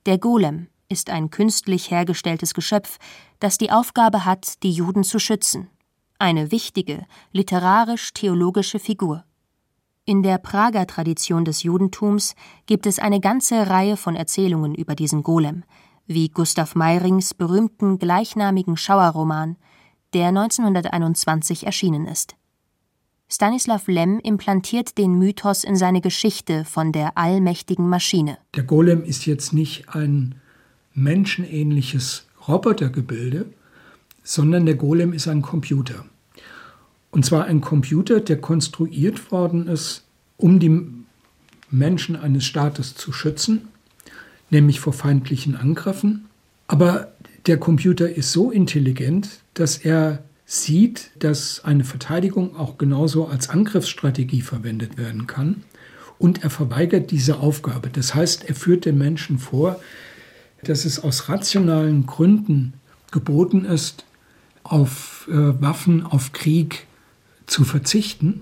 Der 0.07 0.17
Golem 0.17 0.65
ist 0.89 1.12
ein 1.12 1.29
künstlich 1.29 1.91
hergestelltes 1.91 2.55
Geschöpf, 2.55 2.97
das 3.39 3.60
die 3.60 3.69
Aufgabe 3.69 4.25
hat, 4.25 4.63
die 4.63 4.71
Juden 4.71 5.03
zu 5.03 5.19
schützen. 5.19 5.67
Eine 6.17 6.51
wichtige, 6.51 7.05
literarisch-theologische 7.34 8.79
Figur. 8.79 9.23
In 10.05 10.23
der 10.23 10.39
Prager 10.39 10.87
Tradition 10.87 11.45
des 11.45 11.61
Judentums 11.61 12.35
gibt 12.65 12.87
es 12.87 12.97
eine 12.97 13.19
ganze 13.19 13.69
Reihe 13.69 13.97
von 13.97 14.15
Erzählungen 14.15 14.73
über 14.73 14.95
diesen 14.95 15.21
Golem, 15.21 15.63
wie 16.07 16.29
Gustav 16.29 16.73
Meyrings 16.73 17.35
berühmten 17.35 17.99
gleichnamigen 17.99 18.77
Schauerroman, 18.77 19.57
der 20.13 20.29
1921 20.29 21.67
erschienen 21.67 22.07
ist. 22.07 22.35
Stanislav 23.29 23.87
Lem 23.87 24.19
implantiert 24.19 24.97
den 24.97 25.19
Mythos 25.19 25.63
in 25.63 25.75
seine 25.75 26.01
Geschichte 26.01 26.65
von 26.65 26.91
der 26.91 27.17
allmächtigen 27.17 27.87
Maschine. 27.87 28.39
Der 28.55 28.63
Golem 28.63 29.03
ist 29.03 29.27
jetzt 29.27 29.53
nicht 29.53 29.87
ein 29.89 30.35
menschenähnliches 30.93 32.27
Robotergebilde, 32.47 33.53
sondern 34.23 34.65
der 34.65 34.75
Golem 34.75 35.13
ist 35.13 35.27
ein 35.27 35.43
Computer. 35.43 36.05
Und 37.12 37.26
zwar 37.26 37.45
ein 37.45 37.62
Computer, 37.62 38.21
der 38.21 38.39
konstruiert 38.39 39.32
worden 39.32 39.67
ist, 39.67 40.04
um 40.38 40.60
die 40.60 40.82
Menschen 41.69 42.15
eines 42.15 42.45
Staates 42.45 42.95
zu 42.95 43.12
schützen, 43.12 43.67
nämlich 44.50 44.80
vor 44.80 44.93
feindlichen 44.93 45.56
Angriffen. 45.56 46.26
Aber 46.67 47.12
der 47.45 47.58
Computer 47.58 48.10
ist 48.10 48.32
so 48.32 48.52
intelligent, 48.52 49.41
dass 49.54 49.78
er 49.78 50.24
sieht, 50.45 51.12
dass 51.19 51.63
eine 51.63 51.84
Verteidigung 51.84 52.56
auch 52.56 52.78
genauso 52.78 53.28
als 53.28 53.50
Angriffsstrategie 53.50 54.41
verwendet 54.41 54.97
werden 54.97 55.28
kann. 55.28 55.63
Und 56.17 56.43
er 56.43 56.50
verweigert 56.50 57.12
diese 57.12 57.39
Aufgabe. 57.39 57.89
Das 57.89 58.13
heißt, 58.13 58.47
er 58.47 58.56
führt 58.56 58.86
den 58.86 58.97
Menschen 58.97 59.39
vor, 59.39 59.80
dass 60.63 60.86
es 60.86 61.00
aus 61.00 61.30
rationalen 61.30 62.06
Gründen 62.06 62.74
geboten 63.12 63.65
ist, 63.65 64.06
auf 64.63 65.28
äh, 65.32 65.62
Waffen, 65.62 66.06
auf 66.06 66.34
Krieg 66.34 66.86
zu 67.51 67.65
verzichten, 67.65 68.41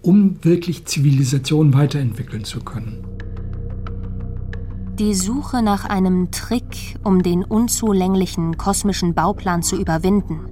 um 0.00 0.42
wirklich 0.42 0.86
Zivilisation 0.86 1.74
weiterentwickeln 1.74 2.44
zu 2.44 2.60
können. 2.60 3.04
Die 4.98 5.14
Suche 5.14 5.62
nach 5.62 5.84
einem 5.84 6.30
Trick, 6.30 6.96
um 7.04 7.22
den 7.22 7.44
unzulänglichen 7.44 8.56
kosmischen 8.56 9.14
Bauplan 9.14 9.62
zu 9.62 9.76
überwinden, 9.76 10.46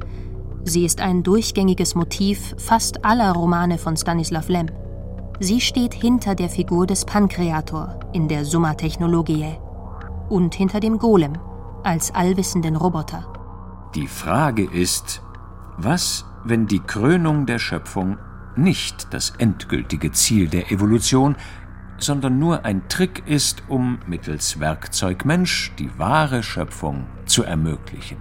sie 0.65 0.85
ist 0.85 1.01
ein 1.01 1.23
durchgängiges 1.23 1.95
Motiv 1.95 2.55
fast 2.59 3.05
aller 3.05 3.33
Romane 3.33 3.79
von 3.79 3.97
Stanislav 3.97 4.49
Lem. 4.49 4.67
Sie 5.41 5.63
steht 5.63 5.95
hinter 5.95 6.35
der 6.35 6.51
Figur 6.51 6.87
des 6.87 7.07
Pankreator 7.07 7.99
in 8.13 8.29
der 8.29 8.45
Summa 8.45 8.75
Technologiae 8.75 9.59
und 10.29 10.55
hinter 10.55 10.81
dem 10.81 10.99
Golem 10.99 11.39
als 11.83 12.15
allwissenden 12.15 12.77
Roboter. 12.77 13.33
Die 13.95 14.07
Frage 14.07 14.65
ist, 14.65 15.23
was 15.79 16.27
wenn 16.45 16.67
die 16.67 16.81
Krönung 16.81 17.47
der 17.47 17.59
Schöpfung 17.59 18.19
nicht 18.57 19.13
das 19.13 19.31
endgültige 19.39 20.13
Ziel 20.13 20.49
der 20.49 20.71
Evolution, 20.71 21.37
sondern 21.99 22.39
nur 22.39 22.65
ein 22.65 22.89
Trick 22.89 23.23
ist, 23.27 23.63
um 23.69 23.99
mittels 24.07 24.61
Werkzeug 24.61 25.25
Mensch 25.25 25.73
die 25.79 25.99
wahre 25.99 26.43
Schöpfung 26.43 27.07
zu 27.27 27.45
ermöglichen. 27.45 28.19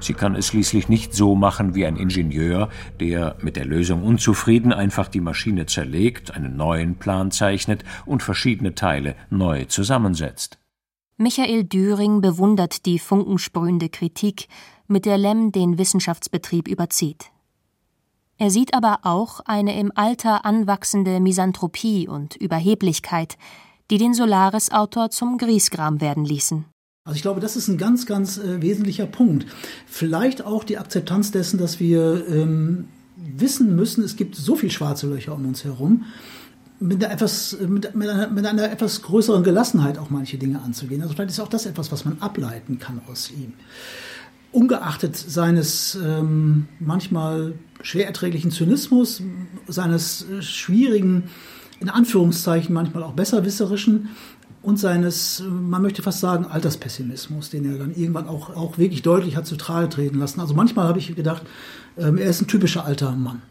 Sie 0.00 0.14
kann 0.14 0.34
es 0.34 0.46
schließlich 0.48 0.88
nicht 0.88 1.14
so 1.14 1.34
machen 1.34 1.74
wie 1.74 1.86
ein 1.86 1.96
Ingenieur, 1.96 2.70
der, 3.00 3.36
mit 3.42 3.56
der 3.56 3.66
Lösung 3.66 4.02
unzufrieden, 4.02 4.72
einfach 4.72 5.08
die 5.08 5.20
Maschine 5.20 5.66
zerlegt, 5.66 6.34
einen 6.34 6.56
neuen 6.56 6.96
Plan 6.98 7.30
zeichnet 7.30 7.84
und 8.06 8.22
verschiedene 8.22 8.74
Teile 8.74 9.14
neu 9.30 9.66
zusammensetzt. 9.66 10.58
Michael 11.16 11.64
Düring 11.64 12.20
bewundert 12.20 12.86
die 12.86 12.98
funkensprühende 12.98 13.88
Kritik, 13.88 14.48
mit 14.88 15.06
der 15.06 15.16
Lem 15.16 15.52
den 15.52 15.78
Wissenschaftsbetrieb 15.78 16.68
überzieht. 16.68 17.26
Er 18.36 18.50
sieht 18.50 18.74
aber 18.74 19.00
auch 19.02 19.40
eine 19.40 19.78
im 19.78 19.92
Alter 19.94 20.44
anwachsende 20.44 21.20
Misanthropie 21.20 22.08
und 22.08 22.34
Überheblichkeit, 22.34 23.38
die 23.90 23.98
den 23.98 24.12
Solaris-Autor 24.12 25.10
zum 25.10 25.38
Griesgram 25.38 26.00
werden 26.00 26.24
ließen. 26.24 26.64
Also 27.04 27.16
ich 27.16 27.22
glaube, 27.22 27.40
das 27.40 27.54
ist 27.54 27.68
ein 27.68 27.78
ganz, 27.78 28.06
ganz 28.06 28.38
äh, 28.38 28.60
wesentlicher 28.60 29.06
Punkt. 29.06 29.46
Vielleicht 29.86 30.44
auch 30.44 30.64
die 30.64 30.78
Akzeptanz 30.78 31.30
dessen, 31.30 31.58
dass 31.58 31.78
wir 31.78 32.26
ähm, 32.28 32.88
wissen 33.16 33.76
müssen, 33.76 34.02
es 34.02 34.16
gibt 34.16 34.34
so 34.34 34.56
viel 34.56 34.70
schwarze 34.70 35.06
Löcher 35.06 35.34
um 35.34 35.46
uns 35.46 35.64
herum, 35.64 36.04
mit 36.84 37.02
einer, 37.02 37.12
etwas, 37.12 37.56
mit, 37.60 37.94
mit, 37.94 38.08
einer, 38.08 38.28
mit 38.28 38.46
einer 38.46 38.70
etwas 38.70 39.02
größeren 39.02 39.42
Gelassenheit 39.42 39.98
auch 39.98 40.10
manche 40.10 40.36
Dinge 40.38 40.60
anzugehen. 40.62 41.02
Also 41.02 41.14
vielleicht 41.14 41.30
ist 41.30 41.40
auch 41.40 41.48
das 41.48 41.66
etwas, 41.66 41.90
was 41.90 42.04
man 42.04 42.20
ableiten 42.20 42.78
kann 42.78 43.00
aus 43.08 43.30
ihm 43.30 43.54
ungeachtet 44.54 45.16
seines 45.16 45.98
ähm, 46.02 46.68
manchmal 46.78 47.54
schwer 47.82 48.06
erträglichen 48.06 48.52
Zynismus, 48.52 49.20
seines 49.66 50.28
äh, 50.30 50.42
schwierigen, 50.42 51.24
in 51.80 51.90
Anführungszeichen 51.90 52.72
manchmal 52.72 53.02
auch 53.02 53.14
besserwisserischen 53.14 54.10
und 54.62 54.78
seines, 54.78 55.42
man 55.46 55.82
möchte 55.82 56.02
fast 56.02 56.20
sagen, 56.20 56.46
Alterspessimismus, 56.46 57.50
den 57.50 57.70
er 57.70 57.78
dann 57.78 57.94
irgendwann 57.94 58.28
auch, 58.28 58.54
auch 58.56 58.78
wirklich 58.78 59.02
deutlich 59.02 59.36
hat 59.36 59.46
zu 59.46 59.56
Trage 59.56 59.88
treten 59.88 60.18
lassen. 60.18 60.40
Also 60.40 60.54
manchmal 60.54 60.86
habe 60.86 61.00
ich 61.00 61.14
gedacht, 61.14 61.42
ähm, 61.98 62.16
er 62.16 62.30
ist 62.30 62.40
ein 62.40 62.46
typischer 62.46 62.84
alter 62.84 63.12
Mann. 63.12 63.42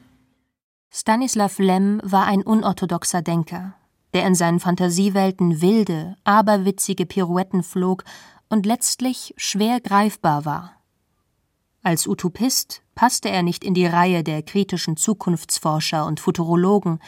Stanislav 0.95 1.57
Lem 1.57 1.99
war 2.03 2.27
ein 2.27 2.43
unorthodoxer 2.43 3.23
Denker, 3.23 3.73
der 4.13 4.27
in 4.27 4.35
seinen 4.35 4.59
Fantasiewelten 4.59 5.59
wilde, 5.59 6.15
aberwitzige 6.23 7.07
Pirouetten 7.07 7.63
flog 7.63 8.03
und 8.47 8.67
letztlich 8.67 9.33
schwer 9.35 9.81
greifbar 9.81 10.45
war. 10.45 10.73
Als 11.81 12.05
Utopist 12.05 12.83
passte 12.93 13.31
er 13.31 13.41
nicht 13.41 13.63
in 13.63 13.73
die 13.73 13.87
Reihe 13.87 14.23
der 14.23 14.43
kritischen 14.43 14.95
Zukunftsforscher 14.95 16.05
und 16.05 16.19
Futurologen, 16.19 16.99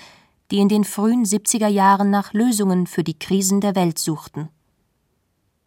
die 0.50 0.58
in 0.58 0.68
den 0.68 0.84
frühen 0.84 1.24
70er 1.24 1.68
Jahren 1.68 2.10
nach 2.10 2.34
Lösungen 2.34 2.88
für 2.88 3.04
die 3.04 3.20
Krisen 3.20 3.62
der 3.62 3.76
Welt 3.76 4.00
suchten. 4.00 4.50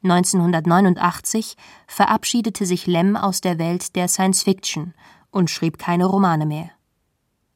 1989 0.02 1.57
verabschiedete 1.87 2.66
sich 2.66 2.88
Lem 2.88 3.14
aus 3.14 3.40
der 3.40 3.61
Welt 3.61 3.94
der 3.94 4.09
Science 4.09 4.42
Fiction 4.42 4.94
und 5.31 5.50
schrieb 5.50 5.78
keine 5.78 6.07
Romane 6.07 6.46
mehr. 6.46 6.70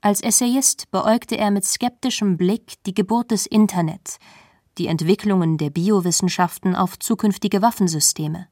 Als 0.02 0.20
Essayist 0.20 0.90
beäugte 0.90 1.38
er 1.38 1.50
mit 1.50 1.64
skeptischem 1.64 2.36
Blick 2.36 2.74
die 2.84 2.92
Geburt 2.92 3.30
des 3.30 3.46
Internet, 3.46 4.18
die 4.76 4.88
Entwicklungen 4.88 5.56
der 5.56 5.70
Biowissenschaften 5.70 6.76
auf 6.76 6.98
zukünftige 6.98 7.62
Waffensysteme 7.62 8.48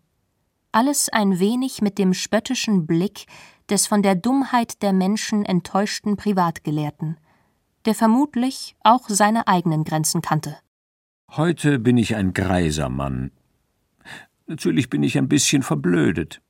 alles 0.73 1.09
ein 1.09 1.39
wenig 1.39 1.83
mit 1.83 1.99
dem 1.99 2.15
spöttischen 2.15 2.87
Blick 2.87 3.27
des 3.69 3.87
von 3.87 4.03
der 4.03 4.15
Dummheit 4.15 4.83
der 4.83 4.93
Menschen 4.93 5.45
enttäuschten 5.45 6.17
Privatgelehrten, 6.17 7.17
der 7.85 7.95
vermutlich 7.95 8.77
auch 8.83 9.09
seine 9.09 9.49
eigenen 9.49 9.85
Grenzen 9.85 10.23
kannte. 10.23 10.57
Heute 11.31 11.79
bin 11.79 11.97
ich 11.97 12.17
ein 12.17 12.35
greiser 12.35 12.89
Mann. 12.89 13.31
Natürlich 14.47 14.91
bin 14.91 15.03
ich 15.03 15.17
ein 15.17 15.29
bisschen 15.29 15.63
verblödet. 15.63 16.41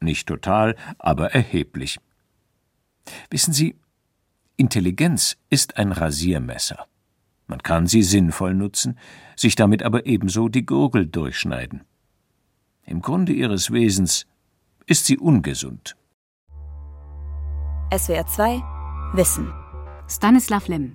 Nicht 0.00 0.28
total, 0.28 0.76
aber 0.98 1.32
erheblich. 1.32 1.98
Wissen 3.30 3.52
Sie, 3.52 3.76
Intelligenz 4.62 5.38
ist 5.50 5.76
ein 5.76 5.90
Rasiermesser. 5.90 6.86
Man 7.48 7.64
kann 7.64 7.88
sie 7.88 8.04
sinnvoll 8.04 8.54
nutzen, 8.54 8.96
sich 9.34 9.56
damit 9.56 9.82
aber 9.82 10.06
ebenso 10.06 10.48
die 10.48 10.64
Gurgel 10.64 11.04
durchschneiden. 11.04 11.82
Im 12.86 13.02
Grunde 13.02 13.32
ihres 13.32 13.72
Wesens 13.72 14.24
ist 14.86 15.06
sie 15.06 15.18
ungesund. 15.18 15.96
SWR 17.92 18.24
2 18.24 18.62
Wissen. 19.14 19.52
Stanislav 20.06 20.68
Lem, 20.68 20.92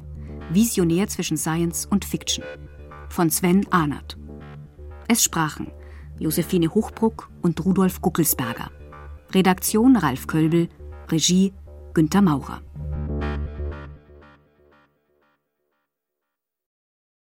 Visionär 0.49 1.09
zwischen 1.09 1.35
Science 1.35 1.85
und 1.85 2.05
Fiction. 2.05 2.45
Von 3.09 3.29
Sven 3.29 3.67
Ahnert. 3.69 4.17
Es 5.09 5.25
sprachen 5.25 5.73
Josephine 6.19 6.73
Hochbruck 6.73 7.29
und 7.41 7.65
Rudolf 7.65 7.99
Guckelsberger. 7.99 8.71
Redaktion 9.33 9.97
Ralf 9.97 10.25
Kölbel. 10.25 10.69
Regie 11.11 11.51
Günter 11.93 12.21
Maurer. 12.21 12.61